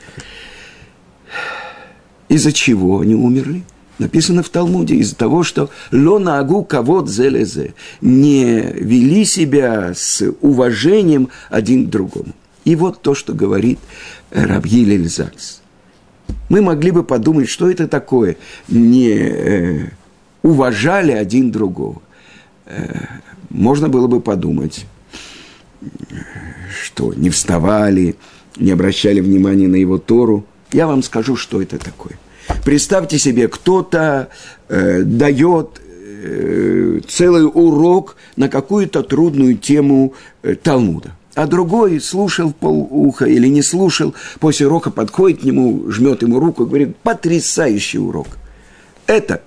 Из-за 2.28 2.52
чего 2.52 3.00
они 3.00 3.14
умерли? 3.14 3.62
Написано 3.98 4.42
в 4.42 4.48
Талмуде, 4.48 4.94
из-за 4.96 5.14
того, 5.14 5.42
что 5.42 5.70
«лона 5.92 6.38
агу 6.38 6.64
кавод 6.64 7.08
зелезе» 7.08 7.74
не 8.00 8.60
вели 8.60 9.24
себя 9.24 9.92
с 9.94 10.24
уважением 10.40 11.28
один 11.50 11.86
к 11.86 11.90
другому. 11.90 12.32
И 12.64 12.76
вот 12.76 13.02
то, 13.02 13.14
что 13.14 13.34
говорит 13.34 13.78
Рабгиль 14.30 14.94
Эльзакс. 14.94 15.60
Мы 16.48 16.62
могли 16.62 16.92
бы 16.92 17.02
подумать, 17.02 17.48
что 17.48 17.70
это 17.70 17.88
такое, 17.88 18.36
не 18.68 19.10
э, 19.10 19.88
уважали 20.42 21.12
один 21.12 21.50
другого 21.50 22.00
можно 23.50 23.88
было 23.88 24.06
бы 24.06 24.20
подумать, 24.20 24.86
что 26.82 27.12
не 27.14 27.30
вставали, 27.30 28.16
не 28.56 28.70
обращали 28.70 29.20
внимания 29.20 29.68
на 29.68 29.76
его 29.76 29.98
Тору. 29.98 30.44
Я 30.72 30.86
вам 30.86 31.02
скажу, 31.02 31.36
что 31.36 31.60
это 31.60 31.78
такое. 31.78 32.18
Представьте 32.64 33.18
себе, 33.18 33.48
кто-то 33.48 34.28
э, 34.68 35.02
дает 35.02 35.80
э, 36.22 37.00
целый 37.08 37.44
урок 37.44 38.16
на 38.36 38.48
какую-то 38.48 39.02
трудную 39.02 39.56
тему 39.56 40.14
э, 40.42 40.54
Талмуда. 40.54 41.16
А 41.34 41.46
другой 41.46 42.00
слушал 42.00 42.52
полуха 42.52 43.24
или 43.24 43.46
не 43.46 43.62
слушал, 43.62 44.14
после 44.40 44.66
урока 44.66 44.90
подходит 44.90 45.40
к 45.40 45.44
нему, 45.44 45.90
жмет 45.90 46.22
ему 46.22 46.40
руку 46.40 46.64
и 46.64 46.66
говорит, 46.66 46.96
потрясающий 46.98 47.98
урок. 47.98 48.26
Это 49.06 49.40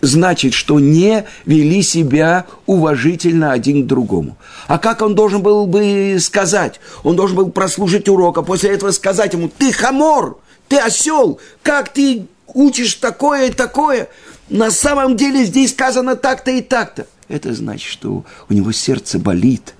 значит, 0.00 0.54
что 0.54 0.78
не 0.80 1.24
вели 1.44 1.82
себя 1.82 2.46
уважительно 2.66 3.52
один 3.52 3.84
к 3.84 3.86
другому. 3.86 4.36
А 4.66 4.78
как 4.78 5.02
он 5.02 5.14
должен 5.14 5.42
был 5.42 5.66
бы 5.66 6.18
сказать? 6.20 6.80
Он 7.02 7.16
должен 7.16 7.36
был 7.36 7.50
прослушать 7.50 8.08
урок, 8.08 8.38
а 8.38 8.42
после 8.42 8.70
этого 8.70 8.90
сказать 8.90 9.32
ему, 9.32 9.48
ты 9.48 9.72
хамор, 9.72 10.38
ты 10.68 10.78
осел, 10.78 11.40
как 11.62 11.92
ты 11.92 12.26
учишь 12.46 12.94
такое 12.94 13.48
и 13.48 13.52
такое? 13.52 14.08
На 14.48 14.70
самом 14.70 15.16
деле 15.16 15.44
здесь 15.44 15.72
сказано 15.72 16.16
так-то 16.16 16.50
и 16.50 16.62
так-то. 16.62 17.06
Это 17.28 17.52
значит, 17.52 17.90
что 17.90 18.24
у 18.48 18.54
него 18.54 18.72
сердце 18.72 19.18
болит, 19.18 19.74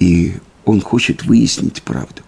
и 0.00 0.34
он 0.64 0.80
хочет 0.80 1.24
выяснить 1.24 1.82
правду. 1.82 2.22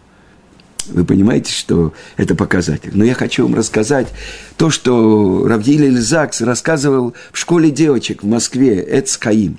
Вы 0.88 1.04
понимаете, 1.04 1.52
что 1.52 1.92
это 2.16 2.34
показатель. 2.34 2.90
Но 2.92 3.04
я 3.04 3.14
хочу 3.14 3.44
вам 3.44 3.54
рассказать 3.54 4.08
то, 4.56 4.70
что 4.70 5.46
Равдиль 5.46 5.86
Эльзакс 5.86 6.40
рассказывал 6.40 7.14
в 7.32 7.38
школе 7.38 7.70
девочек 7.70 8.22
в 8.22 8.26
Москве, 8.26 8.84
Эцкаим. 8.88 9.58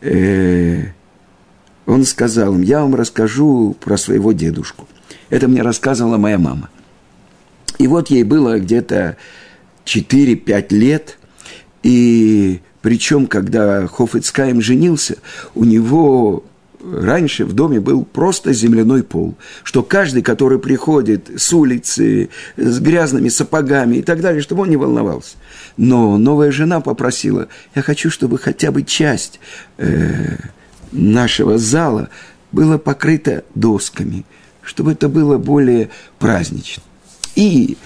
Э, 0.00 0.86
он 1.86 2.04
сказал 2.04 2.54
им, 2.54 2.62
я 2.62 2.80
вам 2.80 2.94
расскажу 2.94 3.76
про 3.80 3.96
своего 3.96 4.32
дедушку. 4.32 4.86
Это 5.28 5.48
мне 5.48 5.62
рассказывала 5.62 6.16
моя 6.16 6.38
мама. 6.38 6.70
И 7.78 7.86
вот 7.86 8.10
ей 8.10 8.24
было 8.24 8.58
где-то 8.58 9.16
4-5 9.86 10.66
лет, 10.74 11.18
и 11.82 12.60
причем, 12.82 13.26
когда 13.26 13.86
Хофицкаем 13.86 14.60
женился, 14.60 15.16
у 15.54 15.64
него 15.64 16.44
раньше 16.82 17.44
в 17.44 17.52
доме 17.52 17.80
был 17.80 18.04
просто 18.04 18.52
земляной 18.52 19.02
пол, 19.02 19.34
что 19.62 19.82
каждый, 19.82 20.22
который 20.22 20.58
приходит 20.58 21.30
с 21.36 21.52
улицы, 21.52 22.30
с 22.56 22.80
грязными 22.80 23.28
сапогами 23.28 23.96
и 23.96 24.02
так 24.02 24.20
далее, 24.20 24.42
чтобы 24.42 24.62
он 24.62 24.70
не 24.70 24.76
волновался. 24.76 25.36
Но 25.76 26.18
новая 26.18 26.50
жена 26.50 26.80
попросила, 26.80 27.48
я 27.74 27.82
хочу, 27.82 28.10
чтобы 28.10 28.38
хотя 28.38 28.70
бы 28.70 28.82
часть 28.82 29.40
э, 29.78 30.36
нашего 30.92 31.58
зала 31.58 32.08
была 32.52 32.78
покрыта 32.78 33.44
досками, 33.54 34.24
чтобы 34.62 34.92
это 34.92 35.08
было 35.08 35.38
более 35.38 35.90
празднично. 36.18 36.82
И 37.36 37.76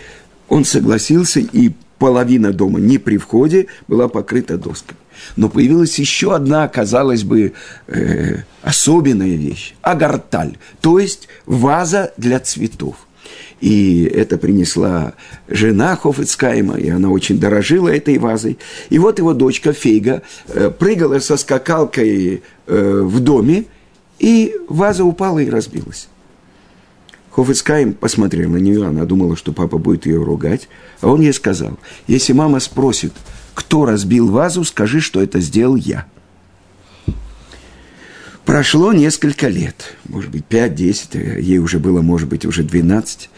он 0.48 0.64
согласился, 0.64 1.40
и 1.40 1.72
половина 1.98 2.52
дома 2.52 2.80
не 2.80 2.98
при 2.98 3.16
входе 3.16 3.66
была 3.88 4.08
покрыта 4.08 4.58
досками. 4.58 4.98
Но 5.36 5.48
появилась 5.48 5.98
еще 5.98 6.34
одна, 6.34 6.68
казалось 6.68 7.24
бы, 7.24 7.52
э, 7.86 8.36
особенная 8.62 9.36
вещь– 9.36 9.74
агарталь, 9.82 10.56
то 10.80 10.98
есть 10.98 11.28
ваза 11.46 12.12
для 12.16 12.40
цветов. 12.40 12.96
И 13.60 14.04
это 14.04 14.36
принесла 14.36 15.14
жена 15.48 15.96
Хофицкайма, 15.96 16.76
и 16.76 16.90
она 16.90 17.08
очень 17.08 17.38
дорожила 17.38 17.88
этой 17.88 18.18
вазой. 18.18 18.58
И 18.90 18.98
вот 18.98 19.18
его 19.18 19.32
дочка 19.32 19.72
Фейга 19.72 20.22
э, 20.48 20.70
прыгала 20.70 21.18
со 21.18 21.36
скакалкой 21.36 22.42
э, 22.66 23.00
в 23.02 23.20
доме, 23.20 23.64
и 24.18 24.54
ваза 24.68 25.04
упала 25.04 25.38
и 25.38 25.48
разбилась. 25.48 26.08
Хофицкайм 27.30 27.94
посмотрел 27.94 28.50
на 28.50 28.58
нее, 28.58 28.86
она 28.86 29.04
думала, 29.04 29.36
что 29.36 29.52
папа 29.52 29.78
будет 29.78 30.06
ее 30.06 30.22
ругать, 30.22 30.68
а 31.00 31.08
он 31.08 31.20
ей 31.20 31.32
сказал, 31.32 31.78
если 32.06 32.32
мама 32.32 32.60
спросит, 32.60 33.12
кто 33.54 33.86
разбил 33.86 34.28
вазу, 34.30 34.64
скажи, 34.64 35.00
что 35.00 35.22
это 35.22 35.40
сделал 35.40 35.76
я. 35.76 36.06
Прошло 38.44 38.92
несколько 38.92 39.48
лет, 39.48 39.96
может 40.06 40.30
быть, 40.30 40.44
5-10, 40.50 41.40
ей 41.40 41.58
уже 41.58 41.78
было, 41.78 42.02
может 42.02 42.28
быть, 42.28 42.44
уже 42.44 42.62
12. 42.62 43.30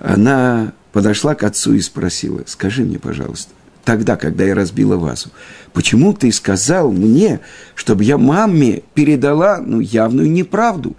Она 0.00 0.72
подошла 0.92 1.34
к 1.36 1.44
отцу 1.44 1.74
и 1.74 1.80
спросила, 1.80 2.42
скажи 2.46 2.82
мне, 2.82 2.98
пожалуйста, 2.98 3.52
тогда, 3.84 4.16
когда 4.16 4.44
я 4.44 4.56
разбила 4.56 4.96
вазу, 4.96 5.30
почему 5.72 6.12
ты 6.12 6.32
сказал 6.32 6.90
мне, 6.90 7.40
чтобы 7.76 8.02
я 8.02 8.18
маме 8.18 8.82
передала, 8.94 9.58
ну, 9.58 9.78
явную 9.78 10.30
неправду? 10.30 10.96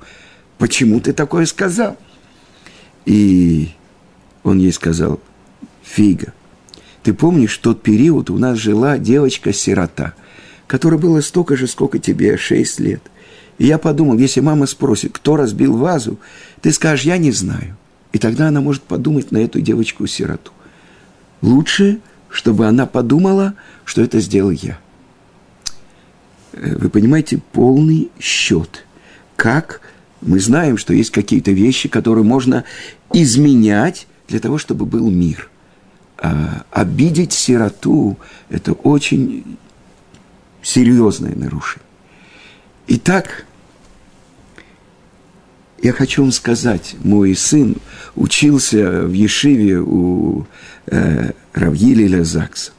Почему 0.58 1.02
ты 1.02 1.12
такое 1.12 1.46
сказал? 1.46 1.98
И 3.06 3.72
он 4.44 4.60
ей 4.60 4.72
сказал, 4.72 5.20
Фига, 5.84 6.34
ты 7.04 7.14
помнишь, 7.14 7.58
тот 7.58 7.82
период 7.82 8.30
у 8.30 8.38
нас 8.38 8.58
жила 8.58 8.98
девочка-сирота, 8.98 10.14
которая 10.68 11.00
была 11.00 11.22
столько 11.22 11.56
же, 11.56 11.68
сколько 11.68 12.00
тебе, 12.00 12.38
шесть 12.38 12.80
лет. 12.80 13.02
И 13.58 13.66
я 13.66 13.78
подумал, 13.78 14.18
если 14.18 14.40
мама 14.40 14.66
спросит, 14.66 15.12
кто 15.14 15.36
разбил 15.36 15.78
вазу, 15.78 16.20
ты 16.62 16.72
скажешь, 16.72 17.06
я 17.06 17.18
не 17.18 17.32
знаю. 17.32 17.78
И 18.12 18.18
тогда 18.18 18.48
она 18.48 18.62
может 18.62 18.84
подумать 18.84 19.32
на 19.32 19.38
эту 19.38 19.62
девочку-сироту. 19.62 20.52
Лучше, 21.42 22.00
чтобы 22.30 22.68
она 22.68 22.86
подумала, 22.86 23.54
что 23.86 24.02
это 24.02 24.20
сделал 24.20 24.52
я. 24.52 24.80
Э, 26.54 26.76
вы 26.78 26.90
понимаете, 26.90 27.40
полный 27.52 28.10
счет. 28.20 28.86
Как 29.36 29.82
мы 30.22 30.40
знаем, 30.40 30.78
что 30.78 30.94
есть 30.94 31.12
какие-то 31.12 31.52
вещи, 31.52 31.88
которые 31.88 32.24
можно 32.24 32.66
изменять 33.14 34.08
для 34.28 34.40
того, 34.40 34.58
чтобы 34.58 34.86
был 34.86 35.10
мир. 35.10 35.49
А 36.22 36.64
обидеть 36.72 37.32
сироту– 37.32 38.18
это 38.50 38.74
очень 38.74 39.58
серьезное 40.62 41.34
нарушение. 41.34 41.86
Итак, 42.88 43.46
я 45.82 45.94
хочу 45.94 46.24
вам 46.24 46.34
сказать, 46.34 46.96
мой 47.04 47.36
сын 47.36 47.78
учился 48.16 49.04
в 49.04 49.14
Ешиве 49.14 49.80
у 49.80 50.46
э, 50.88 51.32
Равгилиля 51.54 52.24
Закса. 52.26 52.72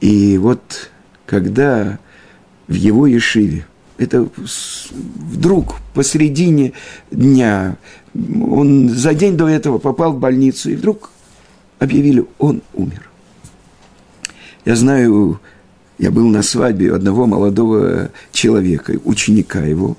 И 0.00 0.36
вот 0.36 0.90
когда 1.24 1.98
в 2.68 2.74
его 2.74 3.06
Ешиве, 3.06 3.66
это 3.96 4.28
вдруг 4.36 5.76
посередине 5.94 6.74
дня, 7.10 7.76
он 8.14 8.90
за 8.90 9.14
день 9.14 9.38
до 9.38 9.48
этого 9.48 9.78
попал 9.78 10.12
в 10.12 10.18
больницу, 10.18 10.70
и 10.70 10.76
вдруг 10.76 11.10
объявили, 11.78 12.24
он 12.38 12.62
умер. 12.72 13.08
Я 14.64 14.76
знаю, 14.76 15.40
я 15.98 16.10
был 16.10 16.28
на 16.28 16.42
свадьбе 16.42 16.94
одного 16.94 17.26
молодого 17.26 18.10
человека, 18.32 18.98
ученика 19.04 19.60
его, 19.60 19.96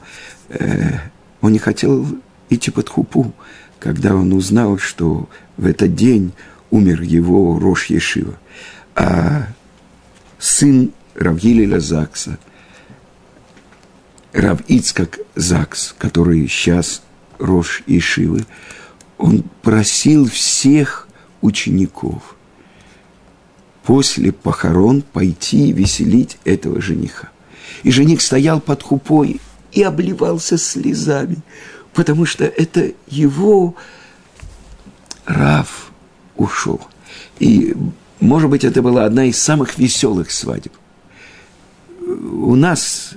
э, 0.49 0.99
он 1.41 1.51
не 1.51 1.59
хотел 1.59 2.05
идти 2.49 2.71
под 2.71 2.89
хупу, 2.89 3.33
когда 3.79 4.15
он 4.15 4.33
узнал, 4.33 4.77
что 4.77 5.29
в 5.57 5.65
этот 5.65 5.95
день 5.95 6.33
умер 6.71 7.01
его 7.01 7.59
Рош 7.59 7.85
Ешива. 7.85 8.35
А 8.95 9.47
сын 10.39 10.91
Равгилеля 11.13 11.79
Закса, 11.79 12.39
Рав 14.33 14.61
Ицкак 14.67 15.19
Закс, 15.35 15.95
который 15.97 16.47
сейчас 16.47 17.01
Рош 17.39 17.83
Ешивы, 17.85 18.45
он 19.17 19.43
просил 19.61 20.27
всех 20.29 21.04
учеников 21.45 22.35
после 23.83 24.31
похорон 24.31 25.01
пойти 25.01 25.71
веселить 25.71 26.37
этого 26.43 26.81
жениха. 26.81 27.29
И 27.83 27.91
жених 27.91 28.21
стоял 28.21 28.59
под 28.59 28.81
хупой 28.81 29.39
и 29.71 29.83
обливался 29.83 30.57
слезами, 30.57 31.37
потому 31.93 32.25
что 32.25 32.45
это 32.45 32.91
его 33.07 33.75
Рав 35.25 35.91
ушел. 36.35 36.81
И, 37.39 37.75
может 38.19 38.49
быть, 38.49 38.63
это 38.63 38.81
была 38.81 39.05
одна 39.05 39.25
из 39.25 39.37
самых 39.37 39.77
веселых 39.77 40.31
свадеб. 40.31 40.73
У 42.01 42.55
нас 42.55 43.13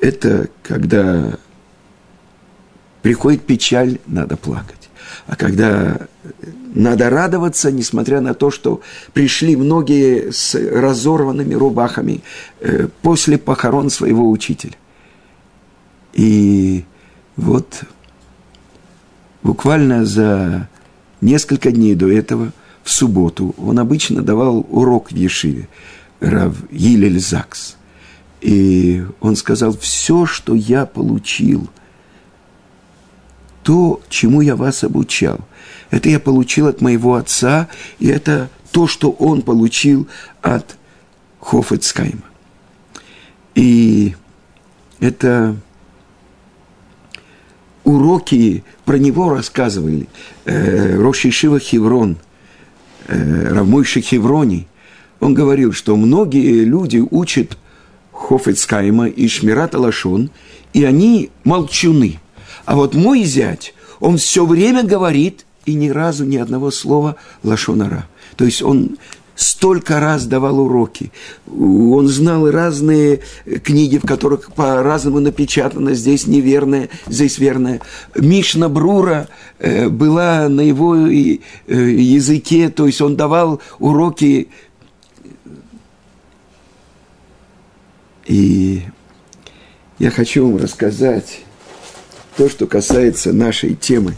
это 0.00 0.48
когда 0.62 1.38
приходит 3.02 3.46
печаль, 3.46 3.98
надо 4.06 4.36
плакать. 4.36 4.81
А 5.26 5.36
когда 5.36 6.08
надо 6.74 7.10
радоваться, 7.10 7.70
несмотря 7.70 8.20
на 8.20 8.34
то, 8.34 8.50
что 8.50 8.80
пришли 9.12 9.56
многие 9.56 10.30
с 10.32 10.54
разорванными 10.54 11.54
рубахами 11.54 12.22
э, 12.60 12.88
после 13.02 13.38
похорон 13.38 13.90
своего 13.90 14.30
учителя. 14.30 14.74
И 16.14 16.84
вот 17.36 17.82
буквально 19.42 20.04
за 20.04 20.68
несколько 21.20 21.70
дней 21.70 21.94
до 21.94 22.10
этого, 22.10 22.52
в 22.82 22.90
субботу, 22.90 23.54
он 23.58 23.78
обычно 23.78 24.22
давал 24.22 24.66
урок 24.68 25.12
в 25.12 25.14
Ешиве, 25.14 25.68
Рав 26.20 26.56
Елель 26.70 27.20
Закс. 27.20 27.76
И 28.40 29.04
он 29.20 29.36
сказал, 29.36 29.76
все, 29.76 30.26
что 30.26 30.54
я 30.54 30.84
получил, 30.84 31.70
то, 33.62 34.00
чему 34.08 34.40
я 34.40 34.56
вас 34.56 34.84
обучал, 34.84 35.40
это 35.90 36.08
я 36.08 36.18
получил 36.18 36.66
от 36.66 36.80
моего 36.80 37.14
отца, 37.14 37.68
и 37.98 38.08
это 38.08 38.50
то, 38.70 38.86
что 38.86 39.10
он 39.10 39.42
получил 39.42 40.08
от 40.40 40.76
Хофецкайма. 41.40 42.22
И 43.54 44.14
это 45.00 45.56
уроки 47.84 48.64
про 48.84 48.98
него 48.98 49.30
рассказывали. 49.30 50.08
Э, 50.44 50.96
Роши 50.96 51.30
Шива 51.30 51.58
Хеврон, 51.58 52.16
э, 53.08 53.48
Равмойши 53.48 54.00
Хеврони, 54.00 54.68
он 55.20 55.34
говорил, 55.34 55.72
что 55.72 55.96
многие 55.96 56.64
люди 56.64 56.98
учат 56.98 57.56
Хофецкайма 58.12 59.08
и 59.08 59.28
Шмирата 59.28 59.78
Лашон, 59.78 60.30
и 60.72 60.84
они 60.84 61.30
молчуны. 61.44 62.18
А 62.64 62.76
вот 62.76 62.94
мой 62.94 63.24
зять, 63.24 63.74
он 64.00 64.16
все 64.16 64.46
время 64.46 64.82
говорит, 64.82 65.46
и 65.64 65.74
ни 65.74 65.88
разу 65.88 66.24
ни 66.24 66.36
одного 66.36 66.70
слова 66.70 67.16
Лашонара. 67.42 68.08
То 68.36 68.44
есть 68.44 68.62
он 68.62 68.96
столько 69.34 70.00
раз 70.00 70.26
давал 70.26 70.60
уроки. 70.60 71.12
Он 71.46 72.06
знал 72.08 72.50
разные 72.50 73.20
книги, 73.64 73.98
в 73.98 74.06
которых 74.06 74.52
по-разному 74.52 75.20
напечатано, 75.20 75.94
здесь 75.94 76.26
неверное, 76.26 76.88
здесь 77.06 77.38
верное. 77.38 77.80
Мишна 78.14 78.68
Брура 78.68 79.28
э, 79.58 79.88
была 79.88 80.48
на 80.48 80.60
его 80.60 80.96
э, 80.96 81.38
языке, 81.66 82.68
то 82.68 82.86
есть 82.86 83.00
он 83.00 83.16
давал 83.16 83.60
уроки. 83.78 84.48
И 88.26 88.82
я 89.98 90.10
хочу 90.10 90.46
вам 90.46 90.56
рассказать 90.58 91.40
то, 92.36 92.48
что 92.48 92.66
касается 92.66 93.32
нашей 93.32 93.74
темы 93.74 94.16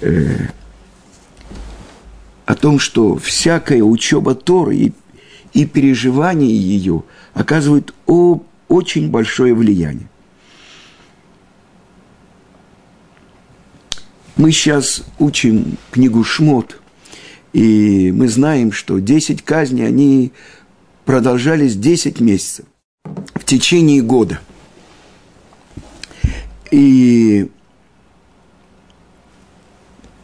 э,– 0.00 0.48
о 2.50 2.56
том, 2.56 2.80
что 2.80 3.16
всякая 3.16 3.80
учеба 3.80 4.34
Торы 4.34 4.76
и, 4.76 4.92
и 5.52 5.66
переживание 5.66 6.50
ее 6.50 7.04
оказывают 7.32 7.94
о, 8.08 8.42
очень 8.66 9.08
большое 9.08 9.54
влияние. 9.54 10.08
Мы 14.34 14.50
сейчас 14.50 15.04
учим 15.20 15.76
книгу 15.92 16.24
Шмот, 16.24 16.80
и 17.52 18.10
мы 18.12 18.26
знаем, 18.26 18.72
что 18.72 18.98
10 18.98 19.42
казней, 19.42 19.86
они 19.86 20.32
продолжались 21.04 21.76
10 21.76 22.18
месяцев 22.20 22.66
в 23.04 23.44
течение 23.44 24.02
года. 24.02 24.40
И 26.70 27.50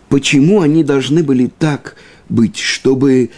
почему 0.08 0.60
они 0.60 0.84
должны 0.84 1.22
были 1.22 1.46
так 1.46 1.96
быть, 2.28 2.58
чтобы 2.58 3.30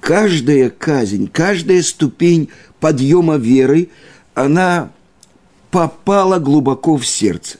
каждая 0.00 0.70
казнь, 0.70 1.28
каждая 1.32 1.82
ступень 1.82 2.50
подъема 2.80 3.36
веры, 3.36 3.90
она 4.34 4.90
попала 5.70 6.38
глубоко 6.38 6.96
в 6.96 7.06
сердце. 7.06 7.58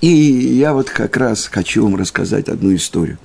И 0.00 0.08
я 0.08 0.72
вот 0.72 0.88
как 0.88 1.16
раз 1.16 1.46
хочу 1.46 1.82
вам 1.84 1.96
рассказать 1.96 2.48
одну 2.48 2.74
историю. 2.74 3.18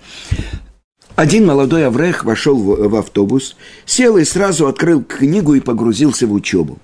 Один 1.15 1.45
молодой 1.45 1.88
Аврех 1.88 2.25
вошел 2.25 2.58
в, 2.58 2.89
в 2.89 2.95
автобус, 2.95 3.55
сел 3.86 4.17
и 4.17 4.25
сразу 4.25 4.67
открыл 4.67 5.01
книгу 5.01 5.53
и 5.55 5.62
погрузился 5.62 6.27
в 6.27 6.34
учебу. 6.34 6.77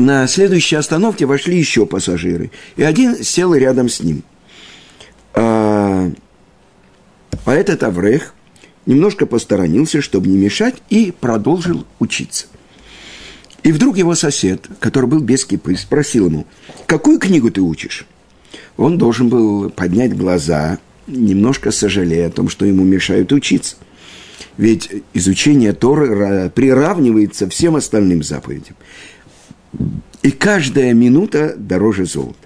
На 0.00 0.26
следующей 0.26 0.76
остановке 0.76 1.26
вошли 1.26 1.58
еще 1.58 1.84
пассажиры, 1.84 2.50
и 2.76 2.82
один 2.82 3.22
сел 3.22 3.54
рядом 3.54 3.90
с 3.90 4.00
ним. 4.00 4.22
А 5.34 6.10
а 7.44 7.54
этот 7.54 7.82
Аврех 7.82 8.34
немножко 8.86 9.26
посторонился, 9.26 10.00
чтобы 10.00 10.28
не 10.28 10.38
мешать, 10.38 10.76
и 10.88 11.12
продолжил 11.12 11.86
учиться. 11.98 12.46
И 13.62 13.72
вдруг 13.72 13.98
его 13.98 14.14
сосед, 14.14 14.68
который 14.78 15.04
был 15.04 15.20
без 15.20 15.44
кипы, 15.44 15.76
спросил 15.76 16.28
ему, 16.28 16.46
какую 16.86 17.18
книгу 17.18 17.50
ты 17.50 17.60
учишь? 17.60 18.06
Он 18.78 18.96
должен 18.96 19.28
был 19.28 19.68
поднять 19.68 20.16
глаза, 20.16 20.78
немножко 21.08 21.72
сожалея 21.72 22.28
о 22.28 22.30
том, 22.30 22.48
что 22.48 22.64
ему 22.64 22.84
мешают 22.84 23.32
учиться. 23.32 23.76
Ведь 24.56 24.90
изучение 25.12 25.74
Торы 25.74 26.50
приравнивается 26.50 27.50
всем 27.50 27.76
остальным 27.76 28.22
заповедям. 28.22 28.76
И 30.22 30.30
каждая 30.30 30.92
минута 30.94 31.54
дороже 31.56 32.04
золота. 32.06 32.36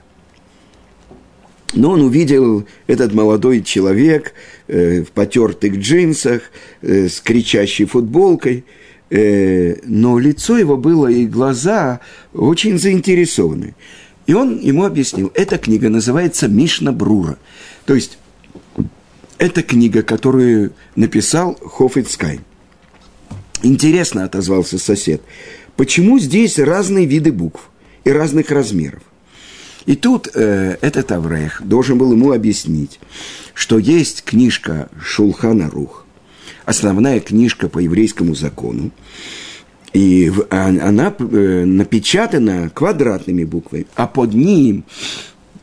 Но 1.74 1.90
он 1.90 2.02
увидел 2.02 2.66
этот 2.87 3.12
молодой 3.12 3.62
человек 3.62 4.32
э, 4.68 5.02
в 5.02 5.10
потертых 5.10 5.76
джинсах, 5.76 6.42
э, 6.82 7.08
с 7.08 7.20
кричащей 7.20 7.84
футболкой, 7.87 8.64
э, 9.10 9.76
но 9.84 10.18
лицо 10.20 10.56
его 10.56 10.76
было 10.76 11.08
и 11.08 11.26
глаза 11.26 12.00
очень 12.32 12.78
заинтересованы. 12.78 13.74
И 14.26 14.34
он 14.34 14.60
ему 14.60 14.84
объяснил, 14.84 15.32
эта 15.34 15.58
книга 15.58 15.88
называется 15.88 16.48
«Мишна 16.48 16.92
Брура». 16.92 17.37
То 17.87 17.94
есть, 17.94 18.18
это 19.38 19.62
книга, 19.62 20.02
которую 20.02 20.72
написал 20.94 21.56
Хофицкай. 21.56 22.40
Интересно, 23.64 24.24
отозвался 24.24 24.79
сосед, 24.79 25.22
почему 25.77 26.18
здесь 26.18 26.59
разные 26.59 27.07
виды 27.07 27.33
букв 27.33 27.70
и 28.05 28.11
разных 28.11 28.50
размеров? 28.50 29.03
И 29.87 29.96
тут 29.96 30.29
э, 30.35 30.77
этот 30.83 31.11
Аврех 31.12 31.62
должен 31.64 31.96
был 31.96 32.12
ему 32.12 32.33
объяснить, 32.33 33.00
что 33.55 33.79
есть 33.79 34.22
книжка 34.22 34.90
Шулхана 35.00 35.70
Рух, 35.70 36.05
основная 36.66 37.20
книжка 37.20 37.70
по 37.70 37.79
еврейскому 37.79 38.35
закону, 38.35 38.90
и 39.94 40.31
а, 40.50 40.66
она 40.66 41.14
э, 41.18 41.64
напечатана 41.64 42.68
квадратными 42.68 43.44
буквами, 43.44 43.87
а 43.94 44.07
под 44.07 44.35
ним 44.35 44.85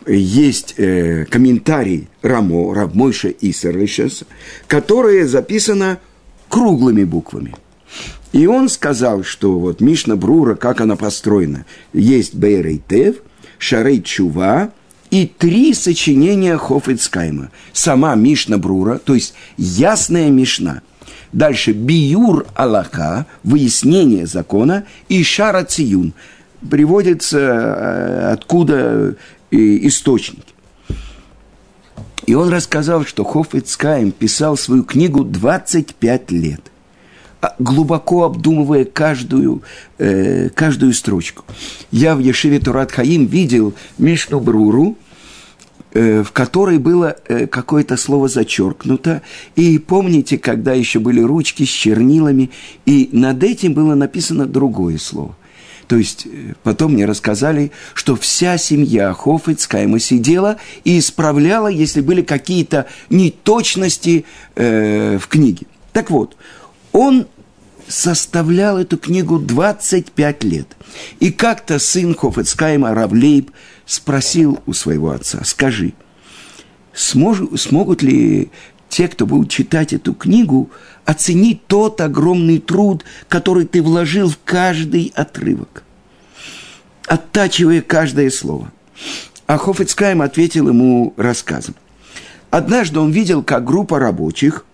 есть 0.07 0.73
э, 0.77 1.25
комментарий 1.25 2.07
Рамо, 2.23 2.73
Рабмойша 2.73 3.29
Исерлишес, 3.29 4.23
которое 4.67 5.27
записано 5.27 5.99
круглыми 6.49 7.03
буквами. 7.03 7.53
И 8.31 8.47
он 8.47 8.69
сказал, 8.69 9.23
что 9.23 9.59
вот 9.59 9.81
Мишна 9.81 10.15
Брура, 10.15 10.55
как 10.55 10.81
она 10.81 10.95
построена, 10.95 11.65
есть 11.93 12.35
Бейрейтев– 12.35 13.17
Шарей 13.61 14.01
Чува 14.01 14.71
и 15.11 15.27
три 15.27 15.75
сочинения 15.75 16.57
Хофицкайма. 16.57 17.51
Сама 17.73 18.15
Мишна 18.15 18.57
Брура, 18.57 18.97
то 18.97 19.13
есть 19.13 19.35
ясная 19.55 20.31
Мишна. 20.31 20.81
Дальше 21.31 21.71
Биюр 21.71 22.47
Аллаха, 22.55 23.27
выяснение 23.43 24.25
закона, 24.25 24.85
и 25.09 25.23
Шара 25.23 25.63
Циюн. 25.63 26.13
Приводится 26.69 27.37
э, 27.39 28.31
откуда 28.33 29.15
э, 29.51 29.55
источник. 29.57 30.45
И 32.25 32.33
он 32.33 32.49
рассказал, 32.49 33.05
что 33.05 33.23
Хофицкайм 33.23 34.11
писал 34.11 34.57
свою 34.57 34.83
книгу 34.83 35.23
25 35.23 36.31
лет. 36.31 36.70
А, 37.41 37.55
глубоко 37.57 38.23
обдумывая 38.23 38.85
каждую, 38.85 39.63
э, 39.97 40.49
каждую 40.49 40.93
строчку. 40.93 41.43
Я 41.91 42.15
в 42.15 42.19
Ешиве 42.19 42.59
Турат 42.59 42.91
Хаим 42.91 43.25
видел 43.25 43.73
Мишну 43.97 44.39
Бруру, 44.39 44.95
э, 45.93 46.21
в 46.21 46.31
которой 46.33 46.77
было 46.77 47.15
э, 47.27 47.47
какое-то 47.47 47.97
слово 47.97 48.27
зачеркнуто. 48.27 49.23
И 49.55 49.79
помните, 49.79 50.37
когда 50.37 50.73
еще 50.73 50.99
были 50.99 51.19
ручки 51.19 51.65
с 51.65 51.69
чернилами, 51.69 52.51
и 52.85 53.09
над 53.11 53.43
этим 53.43 53.73
было 53.73 53.95
написано 53.95 54.45
другое 54.45 54.99
слово. 54.99 55.35
То 55.87 55.97
есть 55.97 56.27
э, 56.27 56.53
потом 56.61 56.93
мне 56.93 57.05
рассказали, 57.05 57.71
что 57.95 58.15
вся 58.15 58.59
семья 58.59 59.13
Хофицкайма 59.13 59.97
сидела 59.97 60.57
и 60.83 60.99
исправляла, 60.99 61.69
если 61.69 62.01
были 62.01 62.21
какие-то 62.21 62.85
неточности 63.09 64.25
э, 64.55 65.17
в 65.17 65.27
книге. 65.27 65.65
Так 65.91 66.09
вот, 66.09 66.37
он 66.91 67.27
составлял 67.87 68.77
эту 68.77 68.97
книгу 68.97 69.39
25 69.39 70.43
лет. 70.43 70.67
И 71.19 71.31
как-то 71.31 71.79
сын 71.79 72.15
Хофецкайма 72.15 72.93
Равлейб 72.93 73.51
спросил 73.85 74.59
у 74.65 74.73
своего 74.73 75.11
отца, 75.11 75.41
скажи, 75.43 75.93
смож, 76.93 77.39
смогут 77.57 78.01
ли 78.01 78.51
те, 78.89 79.07
кто 79.07 79.25
будут 79.25 79.49
читать 79.49 79.93
эту 79.93 80.13
книгу, 80.13 80.69
оценить 81.05 81.65
тот 81.67 82.01
огромный 82.01 82.59
труд, 82.59 83.05
который 83.29 83.65
ты 83.65 83.81
вложил 83.81 84.29
в 84.29 84.37
каждый 84.43 85.11
отрывок, 85.15 85.83
оттачивая 87.07 87.81
каждое 87.81 88.29
слово. 88.29 88.71
А 89.47 89.57
Хофицкайм 89.57 90.21
ответил 90.21 90.69
ему 90.69 91.13
рассказом. 91.17 91.75
Однажды 92.49 92.99
он 92.99 93.11
видел, 93.11 93.43
как 93.43 93.65
группа 93.65 93.99
рабочих– 93.99 94.65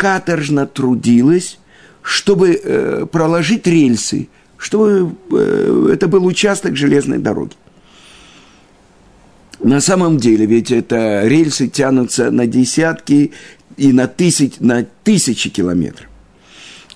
каторжно 0.00 0.66
трудилась, 0.66 1.58
чтобы 2.00 2.58
э, 2.64 3.04
проложить 3.12 3.66
рельсы, 3.66 4.28
чтобы 4.56 5.14
э, 5.30 5.90
это 5.92 6.08
был 6.08 6.24
участок 6.24 6.74
железной 6.74 7.18
дороги. 7.18 7.52
На 9.62 9.82
самом 9.82 10.16
деле, 10.16 10.46
ведь 10.46 10.70
это 10.70 11.26
рельсы 11.26 11.68
тянутся 11.68 12.30
на 12.30 12.46
десятки 12.46 13.32
и 13.76 13.92
на, 13.92 14.06
тысяч, 14.06 14.54
на 14.58 14.86
тысячи 15.04 15.50
километров. 15.50 16.08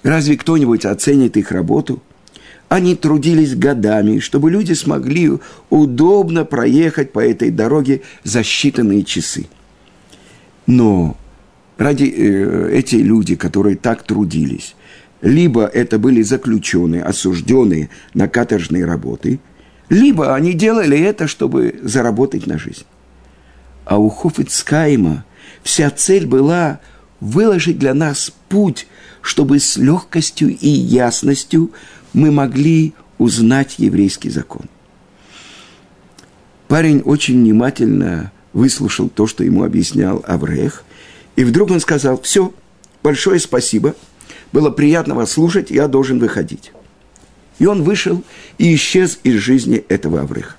Разве 0.03 0.39
кто-нибудь 0.39 0.87
оценит 0.87 1.37
их 1.37 1.53
работу? 1.53 2.03
Они 2.71 2.97
трудились 2.97 3.55
годами, 3.55 4.19
чтобы 4.19 4.51
люди 4.51 4.73
смогли 4.73 5.31
удобно 5.69 6.47
проехать 6.47 7.13
по 7.13 7.19
этой 7.19 7.51
дороге 7.51 8.01
за 8.23 8.41
считанные 8.41 9.05
часы. 9.05 9.47
Но 10.67 11.19
ради 11.79 12.05
э, 12.05 12.71
эти 12.73 12.97
люди, 12.97 13.37
которые 13.37 13.77
так 13.77 14.03
трудились, 14.03 14.75
либо 15.21 15.65
это 15.67 15.99
были 15.99 16.23
заключенные, 16.23 17.03
осужденные 17.03 17.91
на 18.13 18.29
каторжные 18.29 18.85
работы, 18.85 19.41
либо 19.89 20.35
они 20.35 20.53
делали 20.53 20.99
это, 20.99 21.27
чтобы 21.27 21.81
заработать 21.83 22.47
на 22.47 22.59
жизнь. 22.59 22.85
А 23.85 23.99
у 23.99 24.09
Хофицкайма 24.09 25.25
вся 25.63 25.91
цель 25.91 26.27
была 26.27 26.81
выложить 27.21 27.79
для 27.79 27.95
нас 27.95 28.33
путь, 28.49 28.87
чтобы 29.21 29.59
с 29.59 29.77
легкостью 29.77 30.51
и 30.51 30.69
ясностью 30.69 31.71
мы 32.13 32.31
могли 32.31 32.93
узнать 33.19 33.79
еврейский 33.79 34.31
закон. 34.31 34.67
Парень 36.69 37.01
очень 37.01 37.39
внимательно 37.41 38.33
выслушал 38.53 39.09
то, 39.09 39.27
что 39.27 39.45
ему 39.45 39.65
объяснял 39.65 40.25
Аврех– 40.27 40.85
и 41.37 41.45
вдруг 41.45 41.71
он 41.71 41.81
сказал, 41.81 42.21
все, 42.21 42.53
большое 43.03 43.41
спасибо, 43.41 43.95
было 44.53 44.71
приятно 44.71 45.15
вас 45.15 45.33
слушать, 45.33 45.71
я 45.71 45.89
должен 45.89 46.19
выходить. 46.19 46.73
И 47.59 47.67
он 47.67 47.83
вышел 47.83 48.23
и 48.59 48.75
исчез 48.75 49.19
из 49.23 49.35
жизни 49.35 49.85
этого 49.89 50.21
Авреха. 50.21 50.57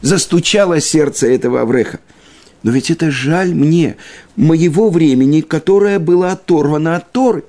Застучало 0.00 0.80
сердце 0.80 1.26
этого 1.26 1.62
Авреха. 1.62 1.98
Но 2.62 2.70
ведь 2.70 2.90
это 2.90 3.10
жаль 3.10 3.54
мне, 3.54 3.96
моего 4.36 4.90
времени, 4.90 5.40
которое 5.40 5.98
было 5.98 6.32
оторвано 6.32 6.96
от 6.96 7.12
Торы. 7.12 7.44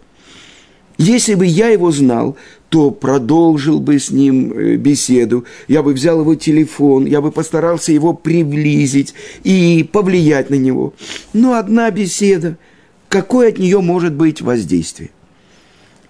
Если 0.98 1.36
бы 1.36 1.46
я 1.46 1.70
его 1.70 1.92
знал, 1.92 2.38
то 2.70 2.92
продолжил 2.92 3.80
бы 3.80 4.00
с 4.00 4.12
ним 4.12 4.54
э, 4.54 4.76
беседу, 4.76 5.46
я 5.68 5.82
бы 5.82 5.94
взял 5.94 6.22
его 6.22 6.36
телефон, 6.36 7.06
я 7.06 7.20
бы 7.20 7.32
постарался 7.32 7.92
его 7.92 8.14
приблизить 8.14 9.16
и 9.44 9.88
повлиять 9.92 10.50
на 10.50 10.56
него. 10.56 10.94
Но 11.34 11.56
одна 11.56 11.90
беседа, 11.90 12.58
какое 13.10 13.50
от 13.50 13.58
нее 13.58 13.82
может 13.82 14.14
быть 14.14 14.42
воздействие? 14.42 15.10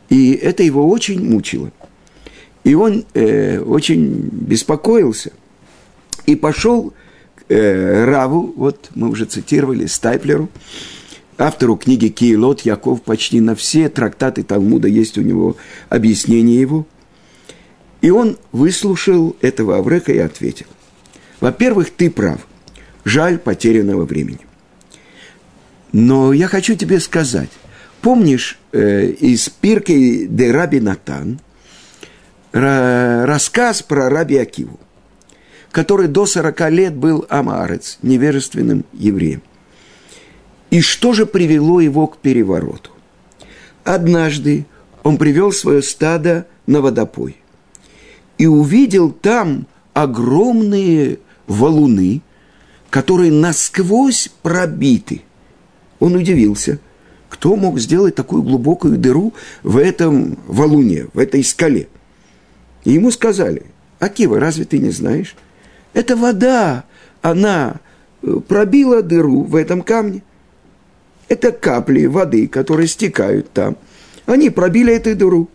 И 0.10 0.34
это 0.34 0.64
его 0.64 0.90
очень 0.90 1.24
мучило. 1.24 1.72
И 2.66 2.76
он 2.76 3.06
э, 3.14 3.60
очень 3.60 4.30
беспокоился 4.32 5.32
и 6.26 6.36
пошел 6.36 6.94
э, 7.48 8.06
Раву, 8.06 8.54
вот 8.56 8.90
мы 8.96 9.10
уже 9.10 9.26
цитировали, 9.26 9.86
Стайплеру, 9.86 10.50
автору 11.40 11.78
книги 11.78 12.10
Киелот 12.10 12.62
Яков 12.62 13.02
почти 13.02 13.40
на 13.40 13.56
все 13.56 13.90
трактаты 13.90 14.44
Талмуда 14.44 14.88
есть 14.88 15.18
у 15.18 15.22
него 15.22 15.58
объяснение 15.88 16.60
его. 16.60 16.86
И 18.02 18.12
он 18.12 18.38
выслушал 18.52 19.36
этого 19.42 19.78
Аврека 19.78 20.12
и 20.12 20.20
ответил. 20.20 20.68
Во-первых, 21.40 21.90
ты 21.92 22.12
прав. 22.12 22.46
Жаль 23.06 23.40
потерянного 23.40 24.06
времени. 24.06 24.46
Но 25.92 26.34
я 26.34 26.48
хочу 26.48 26.76
тебе 26.76 27.00
сказать. 27.00 27.50
Помнишь 28.02 28.60
э, 28.72 29.08
из 29.08 29.50
Пирки 29.50 30.28
де 30.28 30.52
Раби 30.52 30.80
Натан 30.80 31.40
рассказ 32.52 33.82
про 33.84 34.10
Раби 34.10 34.38
Акиву, 34.38 34.80
который 35.72 36.08
до 36.08 36.26
40 36.26 36.72
лет 36.72 36.96
был 36.96 37.26
амарец, 37.30 38.00
невежественным 38.02 38.86
евреем. 38.94 39.44
И 40.70 40.82
что 40.82 41.14
же 41.14 41.26
привело 41.26 41.80
его 41.80 42.08
к 42.08 42.18
перевороту? 42.18 42.92
Однажды 43.84 44.66
он 45.04 45.18
привел 45.18 45.52
свое 45.52 45.82
стадо 45.82 46.48
на 46.68 46.82
водопой 46.82 47.38
и 48.38 48.46
увидел 48.46 49.12
там 49.12 49.66
огромные 49.94 51.20
валуны, 51.48 52.22
которые 52.90 53.32
насквозь 53.32 54.30
пробиты. 54.44 55.24
Он 56.00 56.16
удивился, 56.16 56.80
кто 57.30 57.56
мог 57.56 57.80
сделать 57.80 58.16
такую 58.16 58.44
глубокую 58.44 58.98
дыру 58.98 59.34
в 59.64 59.78
этом 59.78 60.38
валуне, 60.48 61.08
в 61.14 61.20
этой 61.20 61.44
скале. 61.44 61.88
И 62.84 62.92
ему 62.92 63.12
сказали, 63.12 63.66
Акива, 64.00 64.40
разве 64.40 64.66
ты 64.66 64.80
не 64.80 64.92
знаешь? 64.92 65.36
Это 65.94 66.16
вода, 66.16 66.86
она 67.22 67.78
э, 68.22 68.40
пробила 68.48 69.02
дыру 69.02 69.44
в 69.44 69.56
этом 69.56 69.82
камне. 69.82 70.24
Это 71.30 71.52
капли 71.52 72.08
воды, 72.08 72.48
которые 72.48 72.88
стекают 72.88 73.52
там. 73.54 73.78
Они 74.26 74.50
пробили 74.50 74.94
эту 74.94 75.16
дыру. 75.16 75.50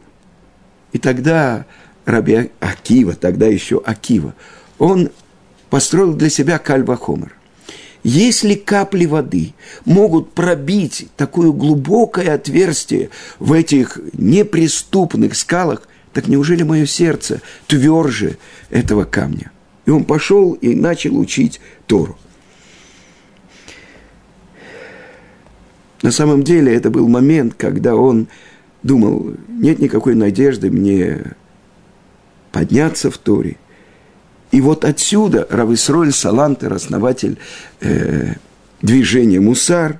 И 0.92 0.98
тогда 0.98 1.66
Раби 2.04 2.50
Акива, 2.60 3.14
тогда 3.14 3.46
еще 3.46 3.82
Акива, 3.84 4.34
он 4.78 5.10
построил 5.70 6.14
для 6.14 6.30
себя 6.30 6.58
кальвахомер. 6.58 7.34
Если 8.04 8.54
капли 8.54 9.06
воды 9.06 9.54
могут 9.84 10.32
пробить 10.32 11.08
такое 11.16 11.50
глубокое 11.50 12.34
отверстие 12.34 13.10
в 13.38 13.52
этих 13.52 13.98
неприступных 14.12 15.34
скалах, 15.34 15.88
так 16.12 16.28
неужели 16.28 16.62
мое 16.62 16.86
сердце 16.86 17.40
тверже 17.66 18.36
этого 18.70 19.04
камня? 19.04 19.50
И 19.86 19.90
он 19.90 20.04
пошел 20.04 20.52
и 20.52 20.74
начал 20.74 21.18
учить 21.18 21.60
Тору. 21.86 22.16
На 26.04 26.10
самом 26.10 26.42
деле 26.42 26.74
это 26.74 26.90
был 26.90 27.08
момент, 27.08 27.54
когда 27.56 27.96
он 27.96 28.28
думал, 28.82 29.32
нет 29.48 29.78
никакой 29.78 30.14
надежды 30.14 30.70
мне 30.70 31.32
подняться 32.52 33.10
в 33.10 33.16
Торе. 33.16 33.56
И 34.50 34.60
вот 34.60 34.84
отсюда 34.84 35.46
Рависроль 35.48 36.12
Салантер, 36.12 36.74
основатель 36.74 37.38
э, 37.80 38.34
движения 38.82 39.40
Мусар, 39.40 39.98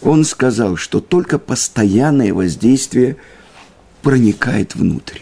он 0.00 0.24
сказал, 0.24 0.76
что 0.76 1.00
только 1.00 1.40
постоянное 1.40 2.32
воздействие 2.32 3.16
проникает 4.02 4.76
внутрь. 4.76 5.18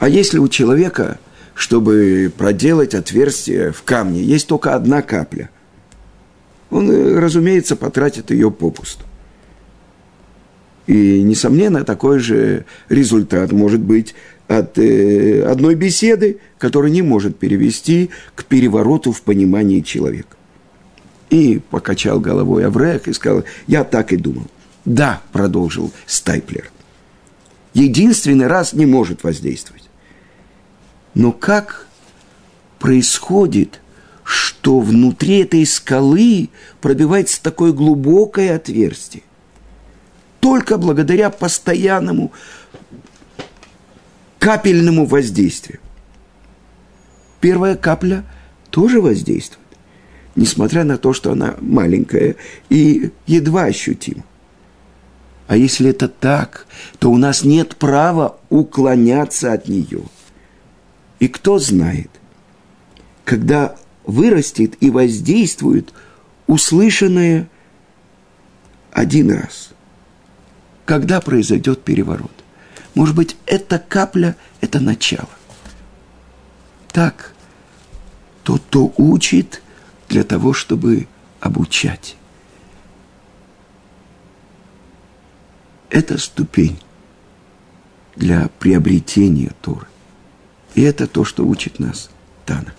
А 0.00 0.08
если 0.08 0.38
у 0.38 0.48
человека, 0.48 1.20
чтобы 1.54 2.32
проделать 2.36 2.92
отверстие 2.92 3.70
в 3.70 3.84
камне, 3.84 4.20
есть 4.20 4.48
только 4.48 4.74
одна 4.74 5.00
капля, 5.00 5.48
он, 6.74 6.90
э, 6.90 7.18
разумеется, 7.20 7.76
потратит 7.76 8.32
ее 8.32 8.50
попусту. 8.50 9.04
И, 10.88 11.22
несомненно, 11.22 11.84
такой 11.84 12.18
же 12.18 12.66
результат 12.88 13.52
может 13.52 13.80
быть 13.80 14.14
от 14.48 14.76
э, 14.78 15.44
одной 15.44 15.76
беседы, 15.76 16.40
которая 16.58 16.90
не 16.90 17.00
может 17.00 17.38
перевести 17.38 18.10
к 18.34 18.44
перевороту 18.44 19.12
в 19.12 19.22
понимании 19.22 19.80
человека. 19.80 20.36
И 21.30 21.60
покачал 21.70 22.18
головой 22.18 22.66
Аврех 22.66 23.06
и 23.06 23.12
сказал, 23.12 23.44
я 23.68 23.84
так 23.84 24.12
и 24.12 24.16
думал. 24.16 24.46
Да, 24.84 25.22
продолжил 25.32 25.92
Стайплер. 26.06 26.70
Единственный 27.72 28.48
раз 28.48 28.72
не 28.72 28.84
может 28.84 29.22
воздействовать. 29.22 29.88
Но 31.14 31.30
как 31.30 31.86
происходит 32.80 33.80
что 34.24 34.80
внутри 34.80 35.40
этой 35.40 35.64
скалы 35.66 36.48
пробивается 36.80 37.42
такое 37.42 37.72
глубокое 37.72 38.56
отверстие. 38.56 39.22
Только 40.40 40.78
благодаря 40.78 41.30
постоянному 41.30 42.32
капельному 44.38 45.06
воздействию. 45.06 45.80
Первая 47.40 47.76
капля 47.76 48.24
тоже 48.70 49.00
воздействует, 49.00 49.60
несмотря 50.34 50.84
на 50.84 50.96
то, 50.96 51.12
что 51.12 51.32
она 51.32 51.54
маленькая 51.60 52.36
и 52.70 53.10
едва 53.26 53.64
ощутима. 53.64 54.24
А 55.46 55.56
если 55.56 55.90
это 55.90 56.08
так, 56.08 56.66
то 56.98 57.10
у 57.10 57.18
нас 57.18 57.44
нет 57.44 57.76
права 57.76 58.38
уклоняться 58.48 59.52
от 59.52 59.68
нее. 59.68 60.02
И 61.20 61.28
кто 61.28 61.58
знает, 61.58 62.10
когда 63.24 63.76
вырастет 64.04 64.76
и 64.80 64.90
воздействует 64.90 65.92
услышанное 66.46 67.48
один 68.92 69.30
раз. 69.32 69.70
Когда 70.84 71.20
произойдет 71.20 71.82
переворот? 71.82 72.32
Может 72.94 73.16
быть, 73.16 73.36
эта 73.46 73.78
капля– 73.78 74.36
это 74.60 74.80
начало. 74.80 75.28
Так, 76.92 77.32
тот, 78.44 78.62
кто 78.62 78.92
учит 78.98 79.62
для 80.08 80.22
того, 80.22 80.52
чтобы 80.52 81.08
обучать. 81.40 82.16
Это 85.90 86.18
ступень 86.18 86.78
для 88.16 88.48
приобретения 88.58 89.52
Торы. 89.60 89.86
И 90.74 90.82
это 90.82 91.06
то, 91.06 91.24
что 91.24 91.44
учит 91.46 91.78
нас 91.78 92.10
Тана. 92.46 92.74